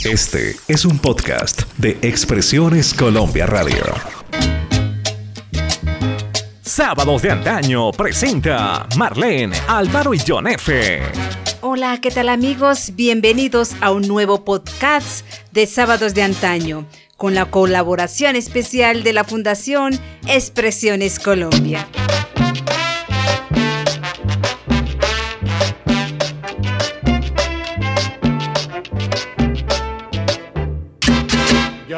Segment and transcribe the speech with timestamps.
[0.00, 3.84] Este es un podcast de Expresiones Colombia Radio.
[6.60, 11.02] Sábados de Antaño presenta Marlene, Álvaro y John F.
[11.60, 12.94] Hola, ¿qué tal amigos?
[12.96, 16.84] Bienvenidos a un nuevo podcast de Sábados de Antaño,
[17.16, 21.86] con la colaboración especial de la Fundación Expresiones Colombia.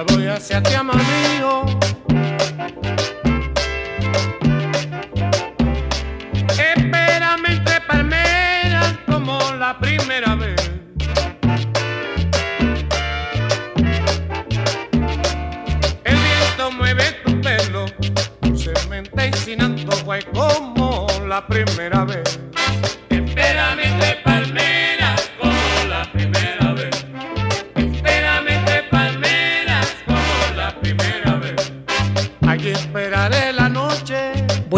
[0.08, 1.64] Voy hacia ti, mío.
[6.48, 10.70] Espérame entre palmeras como la primera vez.
[16.04, 17.86] El viento mueve tu pelo,
[18.40, 22.40] dulcemente y sin antojo como la primera vez.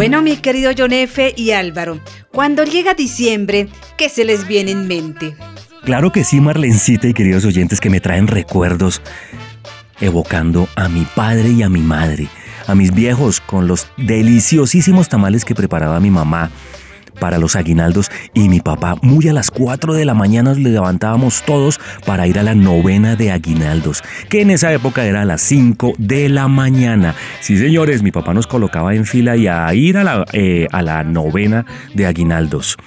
[0.07, 1.33] Bueno, mi querido John F.
[1.35, 1.99] y Álvaro,
[2.31, 5.35] cuando llega diciembre, ¿qué se les viene en mente?
[5.83, 9.01] Claro que sí, Marlencita y queridos oyentes que me traen recuerdos
[9.99, 12.29] evocando a mi padre y a mi madre,
[12.67, 16.51] a mis viejos con los deliciosísimos tamales que preparaba mi mamá
[17.19, 18.95] para los aguinaldos y mi papá.
[19.01, 23.15] Muy a las 4 de la mañana nos levantábamos todos para ir a la novena
[23.15, 27.15] de aguinaldos, que en esa época era a las 5 de la mañana.
[27.41, 30.81] Sí, señores, mi papá nos colocaba en fila y a ir a la, eh, a
[30.81, 32.77] la novena de aguinaldos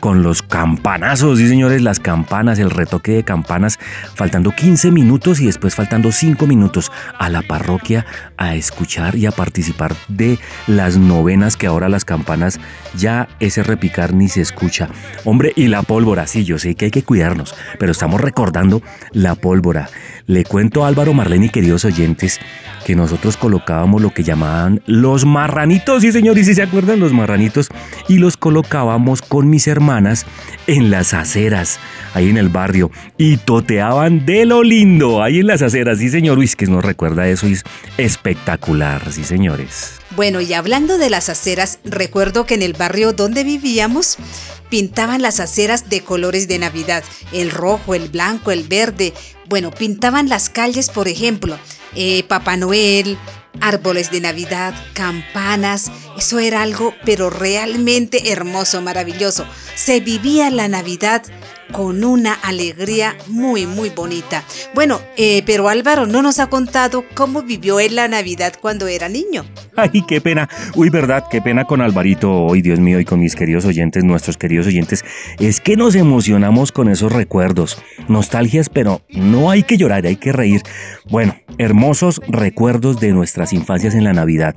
[0.00, 3.78] con los campanazos, sí señores, las campanas, el retoque de campanas,
[4.14, 9.32] faltando 15 minutos y después faltando 5 minutos a la parroquia a escuchar y a
[9.32, 12.58] participar de las novenas que ahora las campanas
[12.96, 14.88] ya ese repicar ni se escucha.
[15.24, 19.34] Hombre, y la pólvora, sí, yo sé que hay que cuidarnos, pero estamos recordando la
[19.34, 19.88] pólvora.
[20.30, 22.38] Le cuento a Álvaro Marlene y queridos oyentes
[22.86, 27.12] que nosotros colocábamos lo que llamaban los marranitos, sí señor, y si se acuerdan los
[27.12, 27.68] marranitos,
[28.06, 30.26] y los colocábamos con mis hermanas
[30.68, 31.80] en las aceras,
[32.14, 36.40] ahí en el barrio, y toteaban de lo lindo, ahí en las aceras, sí señor,
[36.40, 37.64] es que nos recuerda eso, y es
[37.98, 39.98] espectacular, sí señores.
[40.14, 44.16] Bueno, y hablando de las aceras, recuerdo que en el barrio donde vivíamos
[44.68, 47.02] pintaban las aceras de colores de Navidad,
[47.32, 49.12] el rojo, el blanco, el verde.
[49.50, 51.58] Bueno, pintaban las calles, por ejemplo,
[51.96, 53.18] eh, Papá Noel,
[53.60, 55.90] árboles de Navidad, campanas.
[56.16, 59.44] Eso era algo, pero realmente hermoso, maravilloso.
[59.74, 61.24] Se vivía la Navidad
[61.72, 64.44] con una alegría muy, muy bonita.
[64.74, 69.08] Bueno, eh, pero Álvaro no nos ha contado cómo vivió él la Navidad cuando era
[69.08, 69.44] niño.
[69.76, 70.48] Ay, qué pena.
[70.74, 74.36] Uy, verdad, qué pena con Alvarito hoy, Dios mío, y con mis queridos oyentes, nuestros
[74.36, 75.04] queridos oyentes.
[75.38, 77.78] Es que nos emocionamos con esos recuerdos,
[78.08, 80.62] nostalgias, pero no hay que llorar, hay que reír.
[81.08, 84.54] Bueno, hermosos recuerdos de nuestras infancias en la Navidad.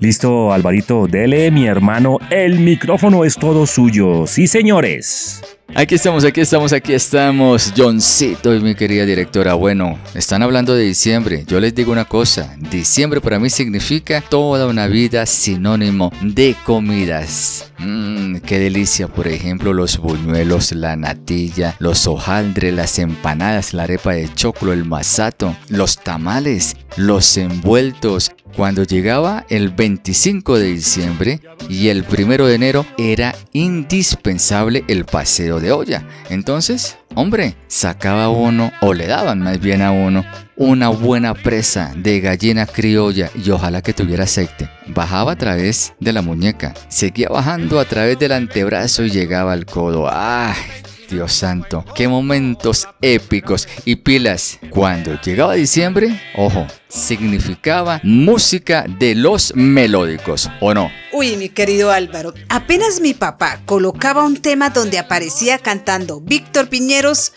[0.00, 4.26] Listo, Alvarito, dele, mi hermano, el micrófono es todo suyo.
[4.26, 5.42] Sí, señores.
[5.74, 9.54] Aquí estamos, aquí estamos, aquí estamos, Johncito y mi querida directora.
[9.54, 11.44] Bueno, están hablando de diciembre.
[11.46, 17.70] Yo les digo una cosa, diciembre para mí significa toda una vida sinónimo de comidas.
[17.78, 24.12] Mmm, qué delicia, por ejemplo, los buñuelos, la natilla, los hojaldres, las empanadas, la arepa
[24.12, 28.32] de choclo, el masato, los tamales, los envueltos.
[28.56, 35.60] Cuando llegaba el 25 de diciembre y el 1 de enero era indispensable el paseo
[35.60, 36.06] de olla.
[36.28, 40.24] Entonces, hombre, sacaba uno o le daban más bien a uno
[40.56, 44.68] una buena presa de gallina criolla y ojalá que tuviera aceite.
[44.88, 49.64] Bajaba a través de la muñeca, seguía bajando a través del antebrazo y llegaba al
[49.64, 50.06] codo.
[50.12, 50.56] ¡Ay!
[51.10, 54.58] Dios santo, qué momentos épicos y pilas.
[54.70, 60.90] Cuando llegaba diciembre, ojo, significaba música de los melódicos, ¿o no?
[61.12, 67.32] Uy, mi querido Álvaro, apenas mi papá colocaba un tema donde aparecía cantando Víctor Piñeros,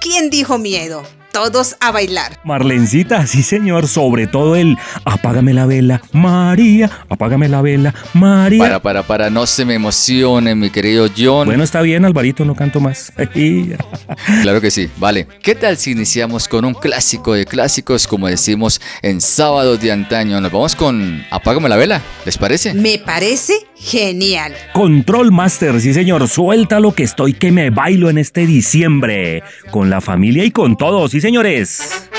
[0.00, 1.02] ¿quién dijo miedo?
[1.32, 2.38] Todos a bailar.
[2.44, 8.62] Marlencita, sí señor, sobre todo el apágame la vela, María, apágame la vela, María.
[8.62, 11.46] Para, para, para, no se me emocione, mi querido John.
[11.46, 13.12] Bueno, está bien, Alvarito, no canto más.
[14.42, 15.26] claro que sí, vale.
[15.42, 20.40] ¿Qué tal si iniciamos con un clásico de clásicos, como decimos en sábados de antaño?
[20.40, 22.74] Nos vamos con Apágame la vela, ¿les parece?
[22.74, 24.54] Me parece Genial.
[24.74, 29.42] Control Master, sí señor, suelta lo que estoy que me bailo en este diciembre.
[29.70, 32.10] Con la familia y con todos, sí señores.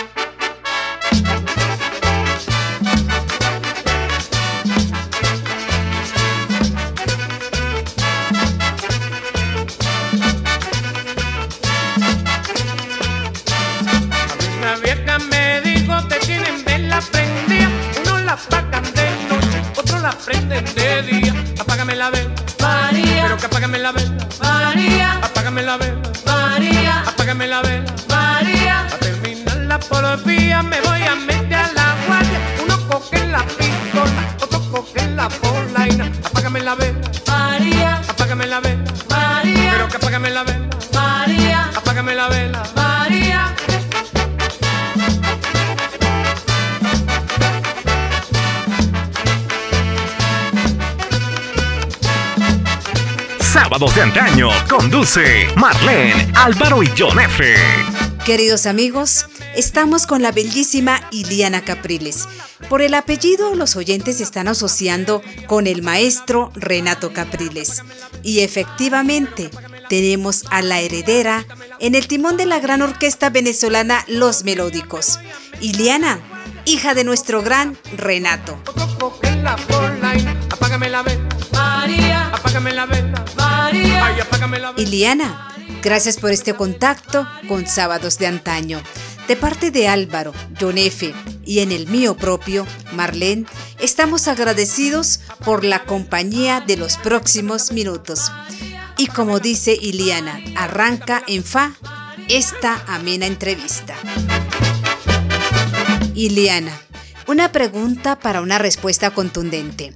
[20.25, 21.20] prenden de día.
[27.51, 27.93] La vela.
[28.07, 31.15] María, A terminar la policía me voy a
[53.81, 57.55] Sábados de antaño conduce Marlene, Álvaro y John F.
[58.23, 59.25] Queridos amigos,
[59.55, 62.27] estamos con la bellísima Iliana Capriles.
[62.69, 67.81] Por el apellido, los oyentes se están asociando con el maestro Renato Capriles.
[68.21, 69.49] Y efectivamente,
[69.89, 71.47] tenemos a la heredera
[71.79, 75.17] en el timón de la gran orquesta venezolana Los Melódicos.
[75.59, 76.19] Iliana,
[76.65, 78.59] hija de nuestro gran Renato.
[80.51, 83.40] Apágame la vela, María, apágame la vela.
[84.77, 88.81] Iliana, gracias por este contacto con Sábados de Antaño.
[89.27, 91.13] De parte de Álvaro, John F.
[91.45, 93.45] y en el mío propio, Marlene,
[93.79, 98.31] estamos agradecidos por la compañía de los próximos minutos.
[98.97, 101.73] Y como dice Iliana, arranca en fa
[102.27, 103.95] esta amena entrevista.
[106.13, 106.77] Iliana,
[107.27, 109.93] una pregunta para una respuesta contundente.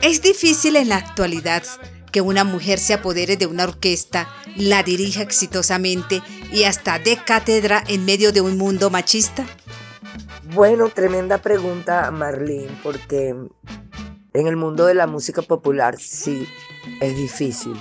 [0.00, 1.62] Es difícil en la actualidad
[2.10, 6.22] que una mujer se apodere de una orquesta, la dirija exitosamente
[6.52, 9.46] y hasta dé cátedra en medio de un mundo machista?
[10.54, 13.36] Bueno, tremenda pregunta, Marlene, porque
[14.32, 16.46] en el mundo de la música popular sí
[17.00, 17.74] es difícil.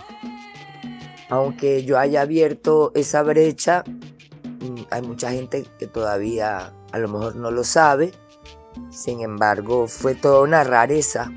[1.30, 7.36] Aunque yo haya abierto esa brecha, mm, hay mucha gente que todavía a lo mejor
[7.36, 8.12] no lo sabe.
[8.92, 11.32] Sin embargo, fue toda una rareza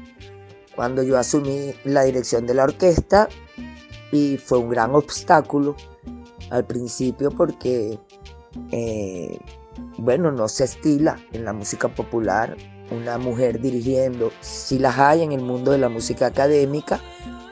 [0.74, 3.28] cuando yo asumí la dirección de la orquesta
[4.10, 5.76] y fue un gran obstáculo
[6.50, 7.98] al principio porque,
[8.70, 9.38] eh,
[9.98, 12.56] bueno, no se estila en la música popular
[12.92, 14.30] una mujer dirigiendo.
[14.40, 17.00] Sí las hay en el mundo de la música académica,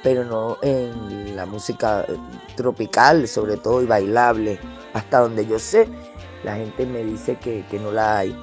[0.02, 2.04] pero no en la música
[2.56, 4.58] tropical, sobre todo y bailable.
[4.92, 5.88] Hasta donde yo sé,
[6.44, 8.36] la gente me dice que, que no la hay.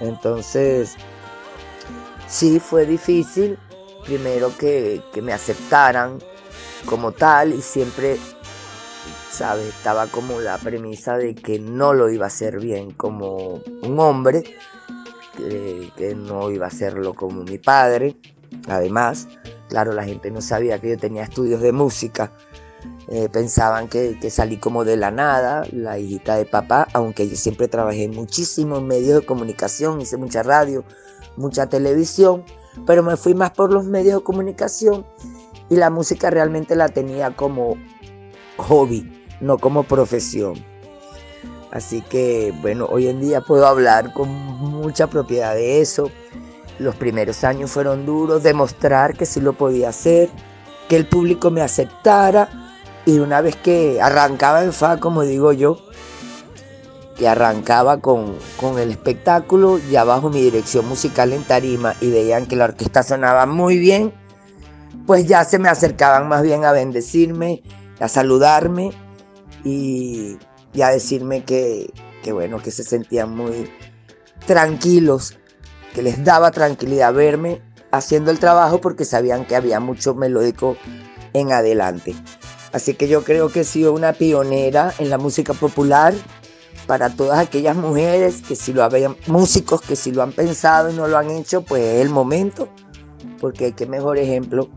[0.00, 0.96] Entonces,
[2.26, 3.58] sí fue difícil,
[4.04, 6.18] primero que, que me aceptaran
[6.86, 8.18] como tal y siempre,
[9.30, 9.68] ¿sabes?
[9.68, 14.44] Estaba como la premisa de que no lo iba a hacer bien como un hombre,
[15.36, 18.16] que, no iba a hacerlo como mi padre.
[18.68, 19.28] Además,
[19.68, 22.32] claro, la gente no sabía que yo tenía estudios de música.
[23.08, 27.36] Eh, pensaban que, que, salí como de la nada, la hijita de papá, aunque yo
[27.36, 30.84] siempre trabajé muchísimo en medios de comunicación, hice mucha radio,
[31.36, 32.44] mucha televisión,
[32.86, 35.04] pero me fui más por los medios de comunicación
[35.68, 37.76] y la música realmente la tenía como
[38.56, 40.54] hobby, no como profesión.
[41.70, 46.10] Así que bueno, hoy en día puedo hablar con mucha propiedad de eso.
[46.78, 50.28] Los primeros años fueron duros, demostrar que sí lo podía hacer,
[50.88, 52.48] que el público me aceptara
[53.06, 55.78] y una vez que arrancaba en fa, como digo yo,
[57.16, 62.46] que arrancaba con, con, el espectáculo, ya bajo mi dirección musical en tarima y veían
[62.46, 64.12] que la orquesta sonaba muy bien,
[65.06, 67.62] pues ya se me acercaban más bien a bendecirme,
[68.00, 68.92] a saludarme
[69.64, 70.38] y,
[70.72, 73.70] y a decirme que, que, bueno, que se sentían muy
[74.46, 75.38] tranquilos,
[75.94, 77.60] que les daba tranquilidad verme
[77.90, 80.76] haciendo el trabajo porque sabían que había mucho melódico
[81.34, 82.14] en adelante.
[82.72, 86.14] Así que yo creo que he sido una pionera en la música popular
[86.86, 90.94] para todas aquellas mujeres que si lo habían, músicos que si lo han pensado y
[90.94, 92.68] no lo han hecho, pues es el momento,
[93.40, 94.68] porque qué mejor ejemplo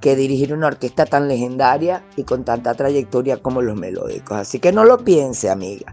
[0.00, 4.36] que dirigir una orquesta tan legendaria y con tanta trayectoria como los melódicos.
[4.36, 5.92] Así que no lo piense, amiga.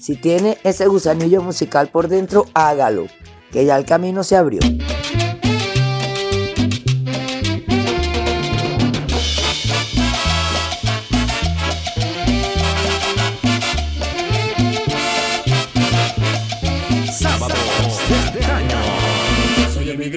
[0.00, 3.06] Si tiene ese gusanillo musical por dentro, hágalo,
[3.50, 4.60] que ya el camino se abrió.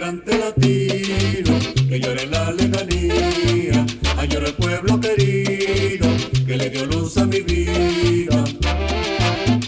[0.07, 1.59] Migrante latino
[1.89, 3.85] que llora en la lejanía,
[4.17, 6.07] añoro el pueblo querido
[6.45, 8.43] que le dio luz a mi vida.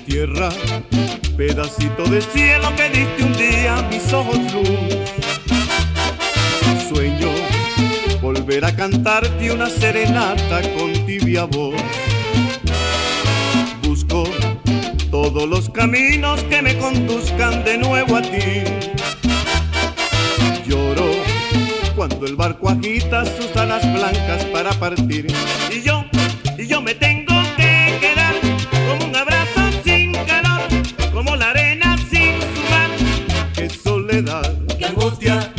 [0.05, 0.49] Tierra,
[1.35, 4.69] pedacito de cielo que diste un día a mis ojos luz.
[6.89, 7.31] Sueño
[8.21, 11.81] volver a cantarte una serenata con tibia voz.
[13.83, 14.23] Busco
[15.11, 18.98] todos los caminos que me conduzcan de nuevo a ti
[21.95, 25.27] cuando el barco agita sus alas blancas para partir.
[25.71, 26.05] Y yo,
[26.57, 28.33] y yo me tengo que quedar
[28.87, 30.61] como un abrazo sin calor,
[31.13, 32.89] como la arena sin su mar.
[33.55, 35.53] Qué soledad, qué angustia.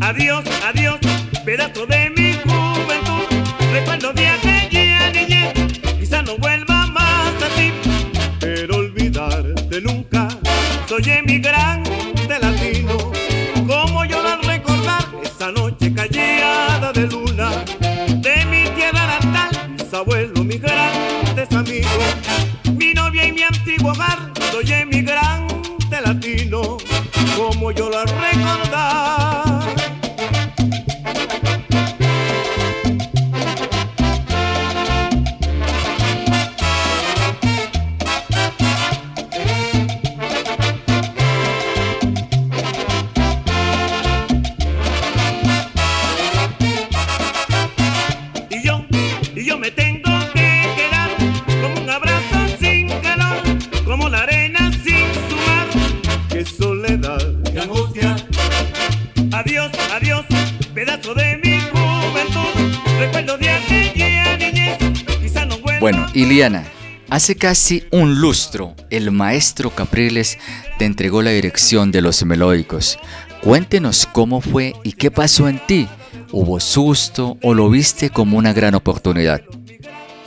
[0.00, 0.98] Adiós, adiós,
[1.44, 2.05] pedazo de
[23.86, 24.25] hogar.
[66.36, 66.64] Iliana,
[67.08, 70.36] hace casi un lustro el maestro Capriles
[70.78, 72.98] te entregó la dirección de los melódicos.
[73.42, 75.88] Cuéntenos cómo fue y qué pasó en ti.
[76.32, 79.40] ¿Hubo susto o lo viste como una gran oportunidad?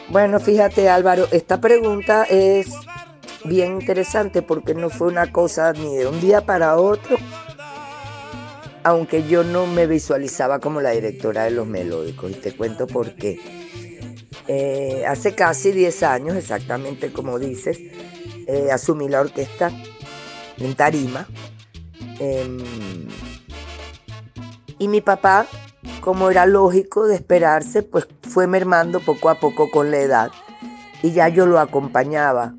[0.10, 2.70] Bueno, fíjate Álvaro, esta pregunta es
[3.46, 7.18] bien interesante porque no fue una cosa ni de un día para otro,
[8.82, 13.14] aunque yo no me visualizaba como la directora de los melódicos y te cuento por
[13.14, 13.69] qué.
[14.52, 17.78] Eh, hace casi 10 años, exactamente como dices,
[18.48, 19.72] eh, asumí la orquesta
[20.58, 21.28] en Tarima.
[22.20, 22.58] em,
[24.80, 25.46] y mi papá,
[26.02, 30.32] como era lógico de esperarse, pues fue mermando poco a poco con la edad.
[31.04, 32.56] Y ya yo lo acompañaba,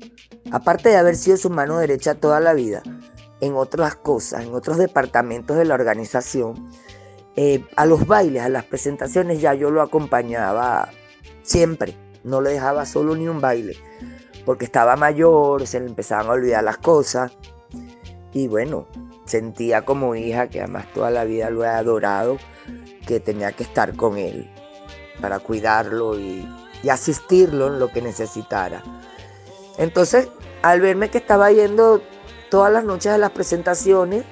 [0.49, 2.83] aparte de haber sido su mano derecha toda la vida,
[3.41, 6.69] en otras cosas, en otros departamentos de la organización,
[7.35, 10.89] eh, a los bailes, a las presentaciones, ya yo lo acompañaba
[11.43, 11.95] siempre.
[12.23, 13.75] No le dejaba solo ni un baile,
[14.45, 17.31] porque estaba mayor, se le empezaban a olvidar las cosas.
[18.33, 18.87] Y bueno,
[19.25, 22.37] sentía como hija, que además toda la vida lo he adorado,
[23.07, 24.49] que tenía que estar con él
[25.19, 26.47] para cuidarlo y,
[26.83, 28.83] y asistirlo en lo que necesitara.
[29.77, 30.29] Entonces,
[30.61, 32.01] al verme que estaba yendo
[32.49, 34.25] todas las noches a las presentaciones,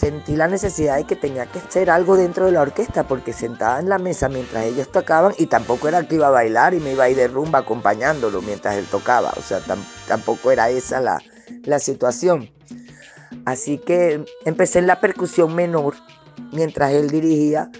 [0.00, 3.80] sentí la necesidad de que tenía que hacer algo dentro de la orquesta, porque sentada
[3.80, 6.92] en la mesa mientras ellos tocaban, y tampoco era que iba a bailar y me
[6.92, 11.00] iba a ir de rumba acompañándolo mientras él tocaba, o sea, tam- tampoco era esa
[11.00, 11.20] la,
[11.64, 12.50] la situación.
[13.44, 15.94] Así que empecé en la percusión menor,
[16.52, 17.70] mientras él dirigía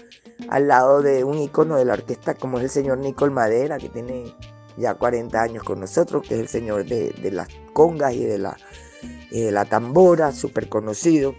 [0.49, 3.89] al lado de un ícono de la orquesta, como es el señor Nicol Madera, que
[3.89, 4.35] tiene
[4.77, 8.37] ya 40 años con nosotros, que es el señor de, de las congas y de
[8.37, 8.57] la,
[9.31, 11.35] y de la tambora, súper conocido.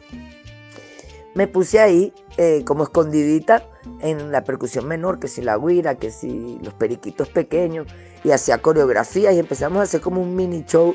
[1.35, 3.67] Me puse ahí eh, como escondidita
[4.01, 7.87] en la percusión menor, que si la guira, que si los periquitos pequeños,
[8.23, 10.95] y hacía coreografías y empezamos a hacer como un mini show,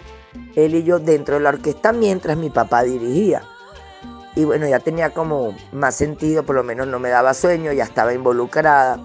[0.55, 3.41] él y yo dentro de la orquesta mientras mi papá dirigía.
[4.35, 7.83] Y bueno, ya tenía como más sentido, por lo menos no me daba sueño, ya
[7.83, 8.99] estaba involucrada.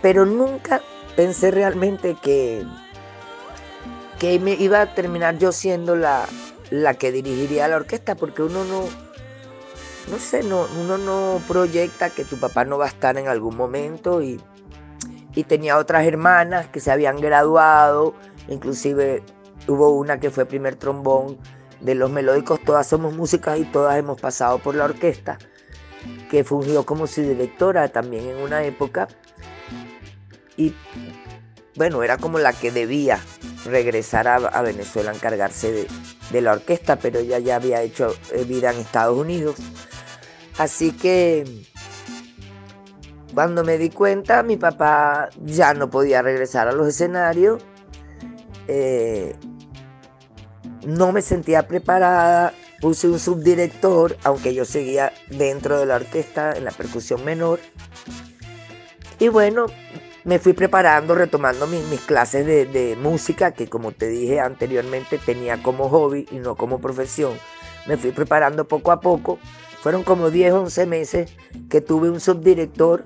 [0.00, 0.80] Pero nunca
[1.14, 2.64] pensé realmente que,
[4.18, 6.26] que me iba a terminar yo siendo la,
[6.70, 8.84] la que dirigiría la orquesta, porque uno no,
[10.10, 13.56] no sé, no, uno no proyecta que tu papá no va a estar en algún
[13.56, 14.40] momento y,
[15.34, 18.14] y tenía otras hermanas que se habían graduado,
[18.48, 19.22] inclusive
[19.68, 21.38] hubo una que fue primer trombón
[21.80, 25.38] de los melódicos, todas somos músicas y todas hemos pasado por la orquesta,
[26.30, 29.08] que fungió como su directora también en una época
[30.56, 30.74] y
[31.74, 33.18] bueno, era como la que debía
[33.64, 35.86] regresar a, a Venezuela a encargarse de,
[36.30, 39.56] de la orquesta, pero ella ya había hecho eh, vida en Estados Unidos.
[40.62, 41.42] Así que
[43.34, 47.60] cuando me di cuenta, mi papá ya no podía regresar a los escenarios.
[48.68, 49.34] eh,
[50.86, 52.54] no me sentía preparada.
[52.80, 57.58] Puse un subdirector, aunque yo seguía dentro de la orquesta en la percusión menor.
[59.18, 59.66] Y bueno,
[60.22, 65.88] me fui preparando, retomando mis, clases de música, que como te dije anteriormente tenía como
[65.88, 67.32] hobby y no como profesión.
[67.86, 69.40] Me fui preparando poco a poco.
[69.82, 71.32] Fueron como 10, 11 meses
[71.68, 73.04] que tuve un subdirector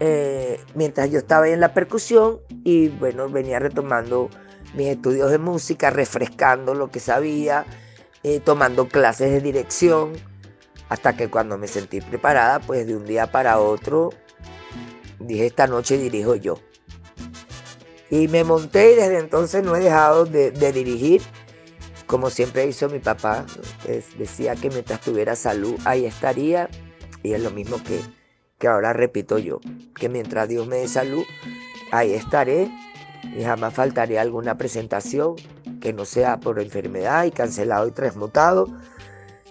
[0.00, 4.30] eh, mientras yo estaba ahí en la percusión y bueno, venía retomando
[4.74, 7.66] mis estudios de música, refrescando lo que sabía,
[8.24, 10.12] eh, tomando clases de dirección,
[10.88, 14.10] Hasta que cuando me sentí preparada, pues de un día para otro,
[15.20, 16.58] dije esta noche dirijo yo.
[18.10, 21.22] Y me monté y desde entonces no he dejado de, de dirigir,
[22.06, 23.46] como siempre hizo mi papá.
[24.18, 26.68] Decía que mientras tuviera salud, ahí estaría.
[27.22, 28.00] Y es lo mismo que,
[28.58, 29.60] que ahora repito yo,
[29.94, 31.24] que mientras Dios me dé salud,
[31.90, 32.70] ahí estaré
[33.36, 35.36] y jamás faltaré alguna presentación
[35.80, 38.66] que no sea por enfermedad y cancelado y transmutado.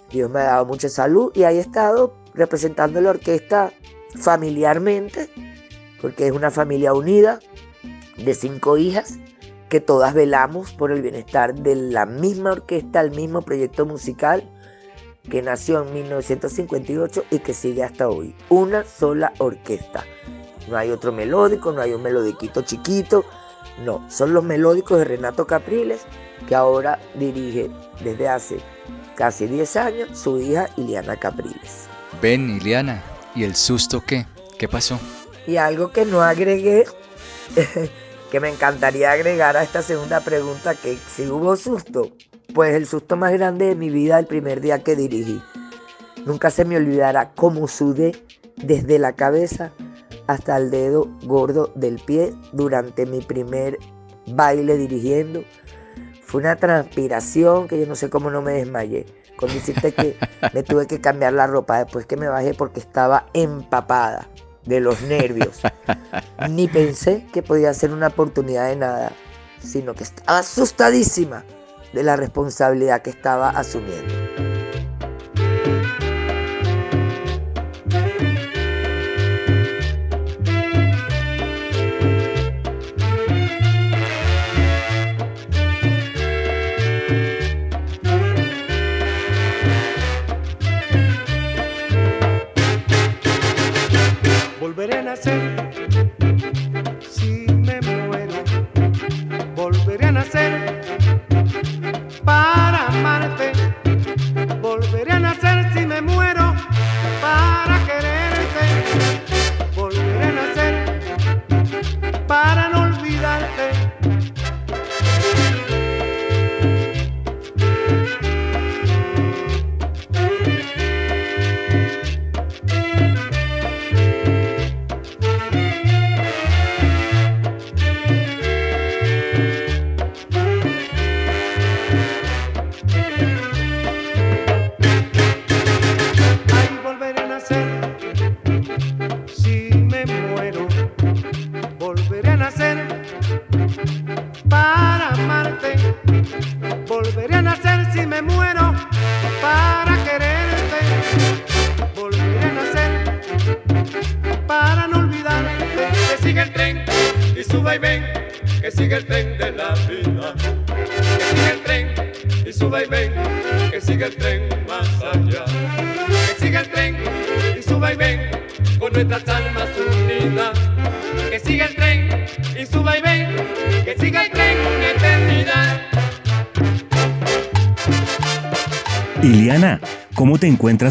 [0.10, 3.72] Dios me ha dado mucha salud y ahí he estado representando la orquesta
[4.15, 5.29] familiarmente,
[6.01, 7.39] porque es una familia unida
[8.17, 9.17] de cinco hijas
[9.71, 14.43] que todas velamos por el bienestar de la misma orquesta, el mismo proyecto musical
[15.29, 18.35] que nació en 1958 y que sigue hasta hoy.
[18.49, 20.03] Una sola orquesta.
[20.67, 23.23] No hay otro melódico, no hay un melodiquito chiquito,
[23.85, 26.01] no, son los melódicos de Renato Capriles,
[26.49, 27.71] que ahora dirige
[28.03, 28.57] desde hace
[29.15, 31.87] casi 10 años su hija Iliana Capriles.
[32.21, 33.01] Ven, Iliana,
[33.35, 34.25] ¿y el susto qué?
[34.59, 34.99] ¿Qué pasó?
[35.47, 36.83] Y algo que no agregué,
[38.31, 42.11] que me encantaría agregar a esta segunda pregunta, que si hubo susto,
[42.55, 45.43] pues el susto más grande de mi vida el primer día que dirigí.
[46.25, 48.13] Nunca se me olvidará cómo sudé
[48.55, 49.73] desde la cabeza
[50.27, 53.77] hasta el dedo gordo del pie durante mi primer
[54.27, 55.43] baile dirigiendo.
[56.23, 59.07] Fue una transpiración que yo no sé cómo no me desmayé.
[59.35, 60.15] Con decirte que
[60.53, 64.29] me tuve que cambiar la ropa después que me bajé porque estaba empapada
[64.65, 65.61] de los nervios.
[66.49, 69.11] Ni pensé que podía ser una oportunidad de nada,
[69.59, 71.43] sino que estaba asustadísima
[71.93, 74.60] de la responsabilidad que estaba asumiendo.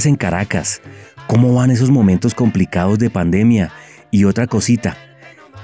[0.06, 0.82] En Caracas?
[1.26, 3.72] ¿Cómo van esos momentos complicados de pandemia?
[4.10, 4.96] Y otra cosita,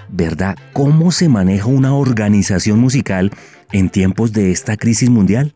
[0.09, 0.57] ¿verdad?
[0.73, 3.33] ¿Cómo se maneja una organización musical
[3.73, 5.53] en tiempos de esta crisis mundial?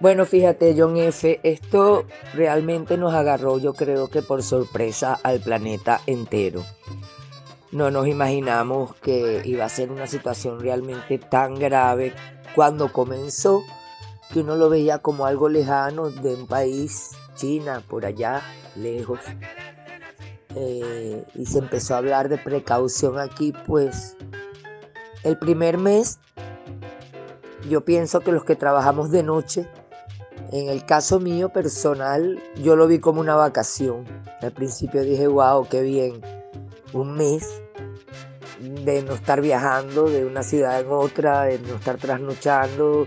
[0.00, 6.00] Bueno, fíjate, John F., esto realmente nos agarró, yo creo que por sorpresa al planeta
[6.06, 6.64] entero.
[7.72, 12.14] No nos imaginamos que iba a ser una situación realmente tan grave
[12.54, 13.62] cuando comenzó,
[14.32, 18.42] que uno lo veía como algo lejano de un país, China, por allá,
[18.76, 19.20] lejos.
[20.54, 24.16] Eh, y se empezó a hablar de precaución aquí, pues
[25.24, 26.20] el primer mes,
[27.68, 29.68] yo pienso que los que trabajamos de noche,
[30.52, 34.04] en el caso mío personal, yo lo vi como una vacación.
[34.40, 36.20] Al principio dije, wow, qué bien.
[36.92, 37.62] Un mes
[38.60, 43.06] de no estar viajando de una ciudad en otra, de no estar trasnochando.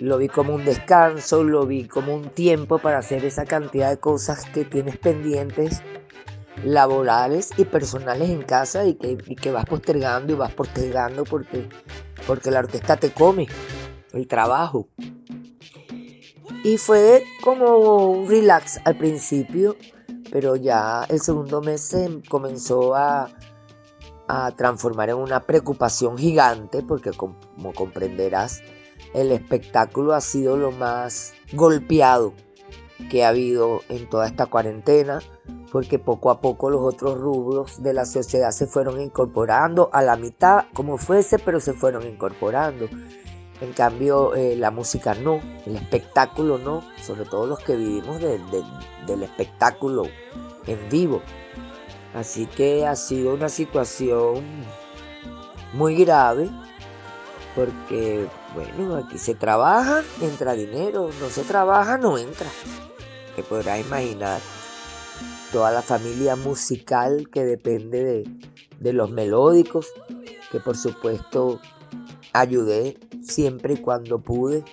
[0.00, 3.98] Lo vi como un descanso, lo vi como un tiempo para hacer esa cantidad de
[3.98, 5.82] cosas que tienes pendientes
[6.64, 11.68] laborales y personales en casa y que, y que vas postergando y vas postergando porque,
[12.26, 13.46] porque la orquesta te come
[14.14, 14.88] el trabajo.
[16.64, 19.76] Y fue como un relax al principio,
[20.30, 21.94] pero ya el segundo mes
[22.26, 23.28] comenzó a,
[24.28, 27.36] a transformar en una preocupación gigante, porque como
[27.74, 28.62] comprenderás,
[29.14, 32.32] el espectáculo ha sido lo más golpeado
[33.10, 35.20] que ha habido en toda esta cuarentena,
[35.72, 40.16] porque poco a poco los otros rubros de la sociedad se fueron incorporando a la
[40.16, 42.88] mitad, como fuese, pero se fueron incorporando.
[43.60, 48.38] En cambio, eh, la música no, el espectáculo no, sobre todo los que vivimos de-
[48.38, 48.64] de-
[49.06, 50.04] del espectáculo
[50.66, 51.20] en vivo.
[52.14, 54.44] Así que ha sido una situación
[55.72, 56.50] muy grave,
[57.54, 62.48] porque, bueno, aquí se trabaja, entra dinero, no se trabaja, no entra.
[63.36, 64.40] Te podrás imaginar
[65.52, 68.24] toda la familia musical que depende de,
[68.78, 69.88] de los melódicos,
[70.50, 71.60] que por supuesto
[72.32, 74.64] ayudé siempre y cuando pude,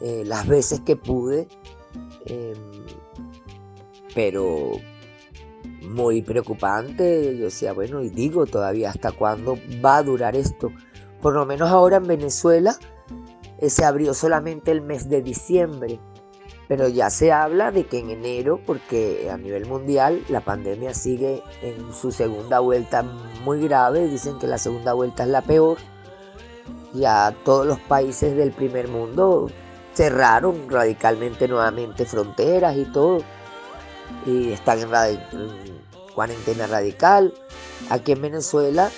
[0.00, 1.48] eh, las veces que pude,
[2.26, 2.54] em,
[4.14, 4.72] pero
[5.82, 7.36] muy preocupante.
[7.36, 10.70] Yo decía, bueno, y digo todavía, ¿hasta cuándo va a durar esto?
[11.20, 12.76] Por lo menos ahora en Venezuela
[13.68, 16.00] se abrió solamente el mes de diciembre,
[16.68, 21.42] pero ya se habla de que en enero, porque a nivel mundial la pandemia sigue
[21.62, 23.02] en su segunda vuelta
[23.44, 25.78] muy grave, dicen que la segunda vuelta es la peor.
[26.94, 29.50] Ya todos los países del primer mundo
[29.94, 33.22] cerraron radicalmente nuevamente fronteras y todo.
[34.26, 35.80] Y están en, radi- en
[36.14, 37.34] cuarentena radical.
[37.90, 38.90] Aquí en Venezuela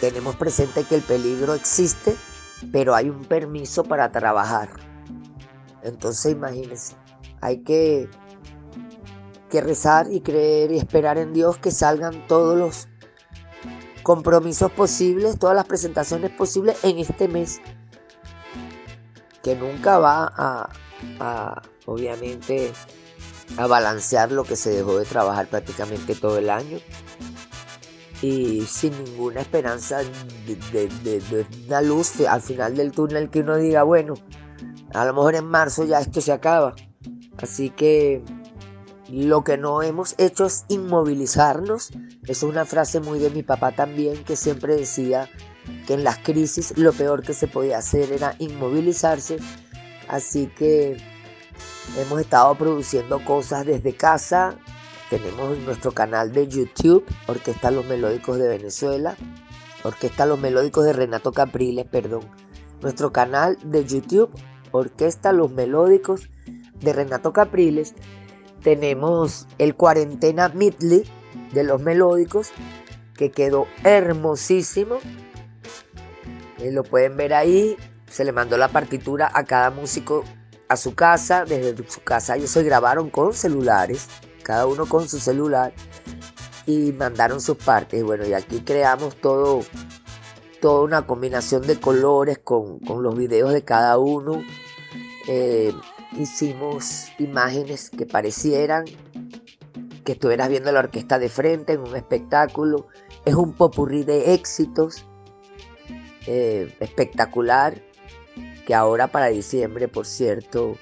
[0.00, 2.16] tenemos presente que el peligro existe,
[2.72, 4.68] pero hay un permiso para trabajar.
[5.82, 6.94] Entonces imagínense,
[7.40, 8.08] hay que,
[9.50, 12.88] que rezar y creer y esperar en Dios que salgan todos los
[14.02, 17.60] compromisos posibles, todas las presentaciones posibles en este mes,
[19.42, 20.70] que nunca va a,
[21.20, 22.72] a, obviamente,
[23.56, 26.78] a balancear lo que se dejó de trabajar prácticamente todo el año
[28.24, 29.98] y sin ninguna esperanza
[30.46, 34.14] de, una luz al final del túnel que uno diga, bueno,
[34.94, 36.74] a lo mejor en marzo ya esto se acaba.
[37.36, 38.22] Así que
[39.10, 41.90] lo que no hemos hecho es inmovilizarnos.
[42.26, 45.28] Es una frase muy de mi papá también que siempre decía
[45.86, 49.36] que en las crisis lo peor que se podía hacer era inmovilizarse.
[50.08, 50.96] Así que
[51.98, 54.56] hemos estado produciendo cosas desde casa.
[55.10, 59.16] Tenemos nuestro canal de YouTube, Orquesta Los Melódicos de Venezuela,
[59.82, 62.22] Orquesta Los Melódicos de Renato Capriles, perdón.
[62.80, 64.30] Nuestro canal de YouTube,
[64.72, 66.30] Orquesta Los Melódicos
[66.80, 67.94] de Renato Capriles.
[68.62, 71.04] Tenemos el Cuarentena Midley
[71.52, 72.50] de los Melódicos,
[73.14, 74.98] que quedó hermosísimo.
[76.58, 77.76] Eh, lo pueden ver ahí.
[78.08, 80.24] Se le mandó la partitura a cada músico
[80.68, 81.44] a su casa.
[81.44, 84.08] Desde su casa ellos se grabaron con celulares,
[84.44, 85.74] cada uno con su celular,
[86.66, 88.00] y mandaron sus partes.
[88.00, 89.64] Y bueno, y aquí creamos todo,
[90.60, 94.42] toda una combinación de colores con, los videos de cada uno.
[95.26, 95.72] Eh,
[96.12, 98.84] hicimos imágenes que parecieran
[100.04, 102.86] que estuvieras viendo la orquesta de frente en un espectáculo.
[103.24, 105.06] Es un popurrí de éxitos
[106.26, 107.82] eh, espectacular
[108.66, 110.76] que ahora para diciembre, por cierto,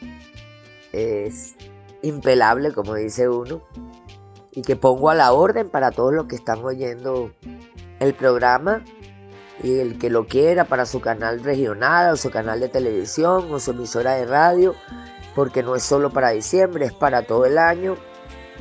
[0.92, 1.54] es
[2.02, 3.62] impelable, como dice uno,
[4.50, 7.32] y que pongo a la orden para todos los que están oyendo
[8.00, 8.84] el programa
[9.62, 13.60] y el que lo quiera para su canal regional o su canal de televisión o
[13.60, 14.74] su emisora de radio,
[15.34, 17.96] porque no es solo para diciembre, es para todo el año.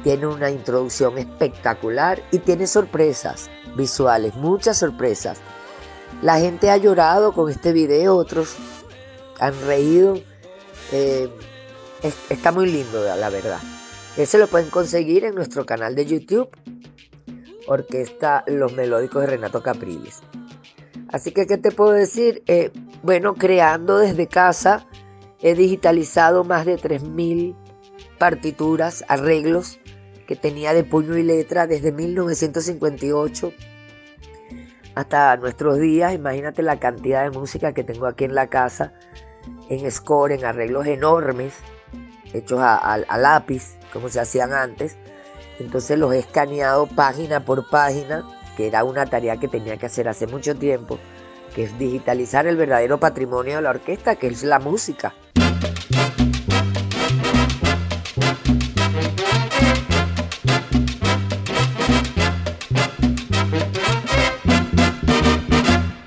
[0.04, 5.40] Tiene una introducción espectacular y tiene sorpresas visuales, muchas sorpresas.
[6.22, 8.56] La gente ha llorado con este video, otros
[9.40, 10.16] han reído.
[10.92, 11.30] Eh,
[12.04, 13.60] es- está muy lindo, la verdad.
[14.18, 16.50] Ese lo pueden conseguir en nuestro canal de YouTube,
[17.68, 20.22] Orquesta Los Melódicos de Renato Capriles.
[21.10, 22.44] Así que, ¿qué te puedo decir?
[22.48, 22.72] Eh,
[23.04, 24.86] bueno, creando desde casa,
[25.42, 27.56] he digitalizado más de 3.000
[28.18, 29.80] partituras, arreglos
[30.28, 33.52] que tenía de puño y letra desde 1958
[34.96, 36.14] hasta nuestros días.
[36.14, 38.94] Imagínate la cantidad de música que tengo aquí en la casa,
[39.70, 41.54] en score, en arreglos enormes,
[42.34, 44.98] hechos a, lápiz, como se hacían antes.
[45.60, 48.24] Entonces los he escaneado página por página,
[48.58, 50.98] que era una tarea que tenía que hacer hace mucho tiempo,
[51.56, 55.14] que es digitalizar el verdadero patrimonio de la orquesta, que es la música.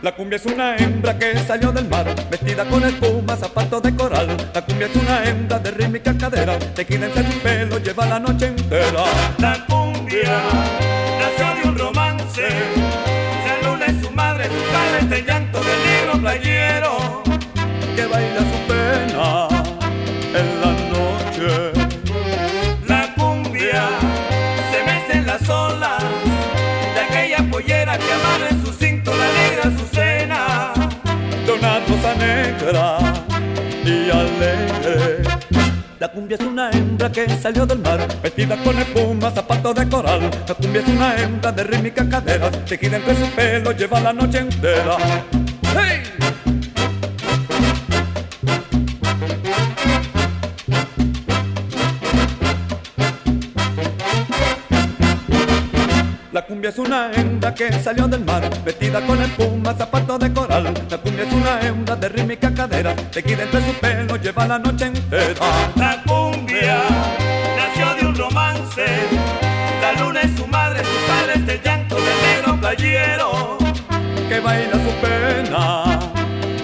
[0.05, 4.37] La cumbia es una hembra que salió del mar, vestida con espuma, zapatos de coral.
[4.53, 5.94] La cumbia es una hembra de rítmica
[6.75, 9.05] te quítate el pelo, lleva la noche entera.
[9.39, 10.43] La cumbia
[11.21, 12.49] nació de un romance,
[13.47, 17.23] la luna su madre, su padre este llanto del negro playero
[17.95, 19.49] que baila su pena
[20.35, 21.73] en la noche.
[22.89, 23.89] La cumbia
[24.73, 26.03] se mece en las olas
[26.95, 30.73] de aquella pollera que amarra en su cinto la negra azucena
[31.47, 33.14] de una rosa negra
[36.15, 40.31] cumbia es una hembra que salió del mar, vestida con espuma, zapatos de coral.
[40.47, 44.39] La cumbia es una hembra de rítmicas caderas, tejida entre su pelo, lleva la noche
[44.39, 44.97] entera.
[45.75, 46.03] ¡Hey!
[56.35, 60.75] La cumbia es una hembra que salió del mar, vestida con espuma, zapatos de coral.
[60.91, 64.87] La cumbia es una hembra de rítmica cadera, tequila entre su pelo, lleva la noche
[64.87, 66.04] entera.
[72.77, 75.85] Que baila su pena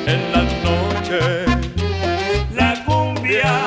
[0.06, 1.44] en la noche.
[2.52, 3.60] La cumbia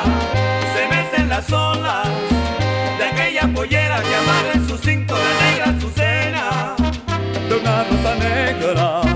[0.75, 2.09] se mece en las olas
[2.97, 6.75] de aquella pollera que amarra en su cinto de negra azucena.
[7.47, 9.12] de una rosa negra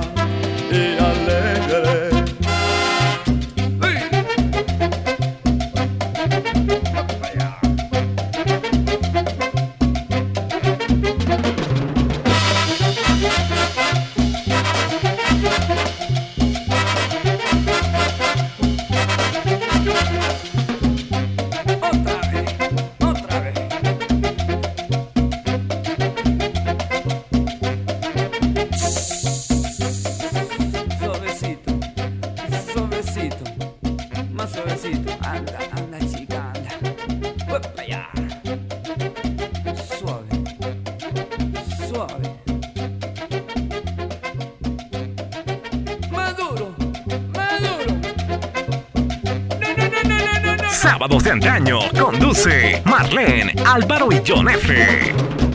[53.77, 54.73] Álvaro y John F.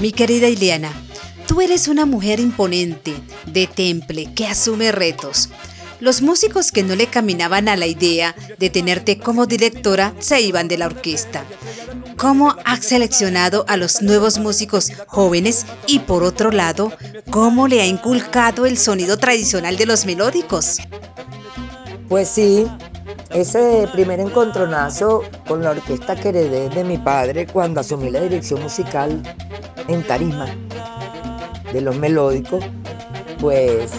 [0.00, 0.92] Mi querida Ileana,
[1.48, 5.48] tú eres una mujer imponente, de temple, que asume retos.
[5.98, 10.68] Los músicos que no le caminaban a la idea de tenerte como directora se iban
[10.68, 11.44] de la orquesta.
[12.16, 16.92] ¿Cómo has seleccionado a los nuevos músicos jóvenes y por otro lado,
[17.28, 20.78] cómo le ha inculcado el sonido tradicional de los melódicos?
[22.08, 22.68] Pues sí,
[23.34, 28.62] ese primer encontronazo con la orquesta que heredé de mi padre cuando asumí la dirección
[28.62, 29.22] musical
[29.88, 30.46] en Tarima
[31.72, 32.62] de los melódicos,
[33.40, 33.92] pues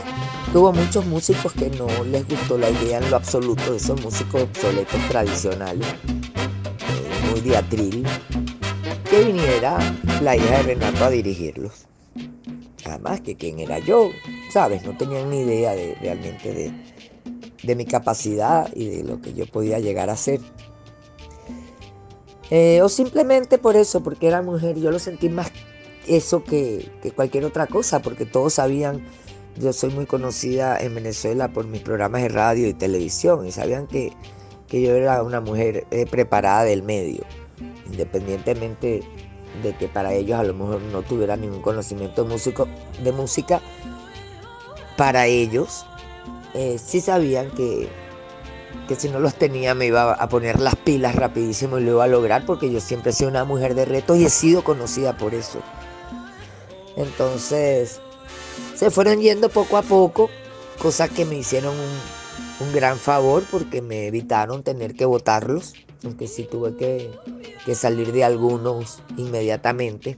[0.51, 4.43] tuvo muchos músicos que no les gustó la idea en lo absoluto de esos músicos
[4.43, 8.05] obsoletos tradicionales, eh, muy diatril,
[9.09, 9.79] que viniera
[10.21, 11.85] la hija de Renato a dirigirlos.
[12.85, 14.09] Además que quién era yo,
[14.51, 14.83] ¿sabes?
[14.85, 16.92] No tenían ni idea de, realmente de,
[17.63, 20.39] de mi capacidad y de lo que yo podía llegar a ser.
[22.49, 25.51] Eh, o simplemente por eso, porque era mujer, yo lo sentí más
[26.07, 29.03] eso que, que cualquier otra cosa, porque todos sabían,
[29.57, 33.87] yo soy muy conocida en Venezuela por mis programas de radio y televisión, y sabían
[33.87, 34.11] que,
[34.67, 37.23] que yo era una mujer eh, preparada del medio,
[37.87, 39.01] independientemente
[39.63, 42.67] de que para ellos a lo mejor no tuviera ningún conocimiento músico,
[43.03, 43.61] de música,
[44.97, 45.85] para ellos
[46.53, 47.89] eh, sí sabían que,
[48.87, 52.03] que si no los tenía me iba a poner las pilas rapidísimo y lo iba
[52.03, 55.17] a lograr porque yo siempre he sido una mujer de retos y he sido conocida
[55.17, 55.59] por eso.
[56.95, 58.01] Entonces
[58.75, 60.29] se fueron yendo poco a poco,
[60.79, 62.23] cosas que me hicieron un,
[62.73, 65.73] gran favor porque me evitaron tener que votarlos,
[66.05, 67.11] aunque sí tuve que,
[67.65, 70.17] que salir de algunos inmediatamente.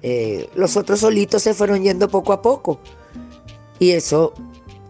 [0.00, 2.78] Eh, los otros solitos se fueron yendo poco a poco.
[3.80, 4.32] Y eso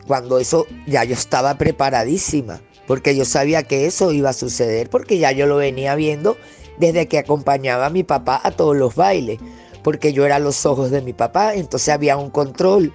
[0.08, 5.18] cuando eso ya yo estaba preparadísima, porque yo sabía que eso iba a suceder, porque
[5.18, 6.36] ya yo lo venía viendo
[6.78, 9.38] desde que acompañaba a mi papá a todos los bailes,
[9.84, 12.92] porque yo era los ojos de mi papá, entonces había un control.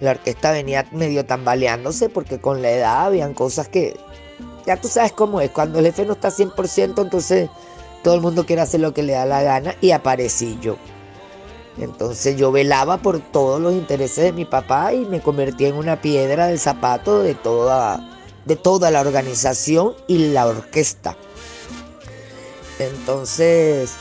[0.00, 3.94] La orquesta venía medio tambaleándose porque con la edad habían cosas que,
[4.66, 7.50] ya tú sabes cómo es, cuando el jefe no está 100%, entonces
[8.02, 10.78] todo el mundo quiere hacer lo que le da la gana y aparecí yo.
[11.80, 16.00] Entonces yo velaba por todos los intereses de mi papá y me convertí en una
[16.00, 21.16] piedra del zapato de toda, de toda la organización y la orquesta.
[22.78, 23.94] Entonces,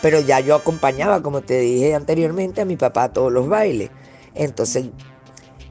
[0.00, 3.90] pero ya yo acompañaba, como te dije anteriormente, a mi papá a todos los bailes.
[4.34, 4.86] Entonces,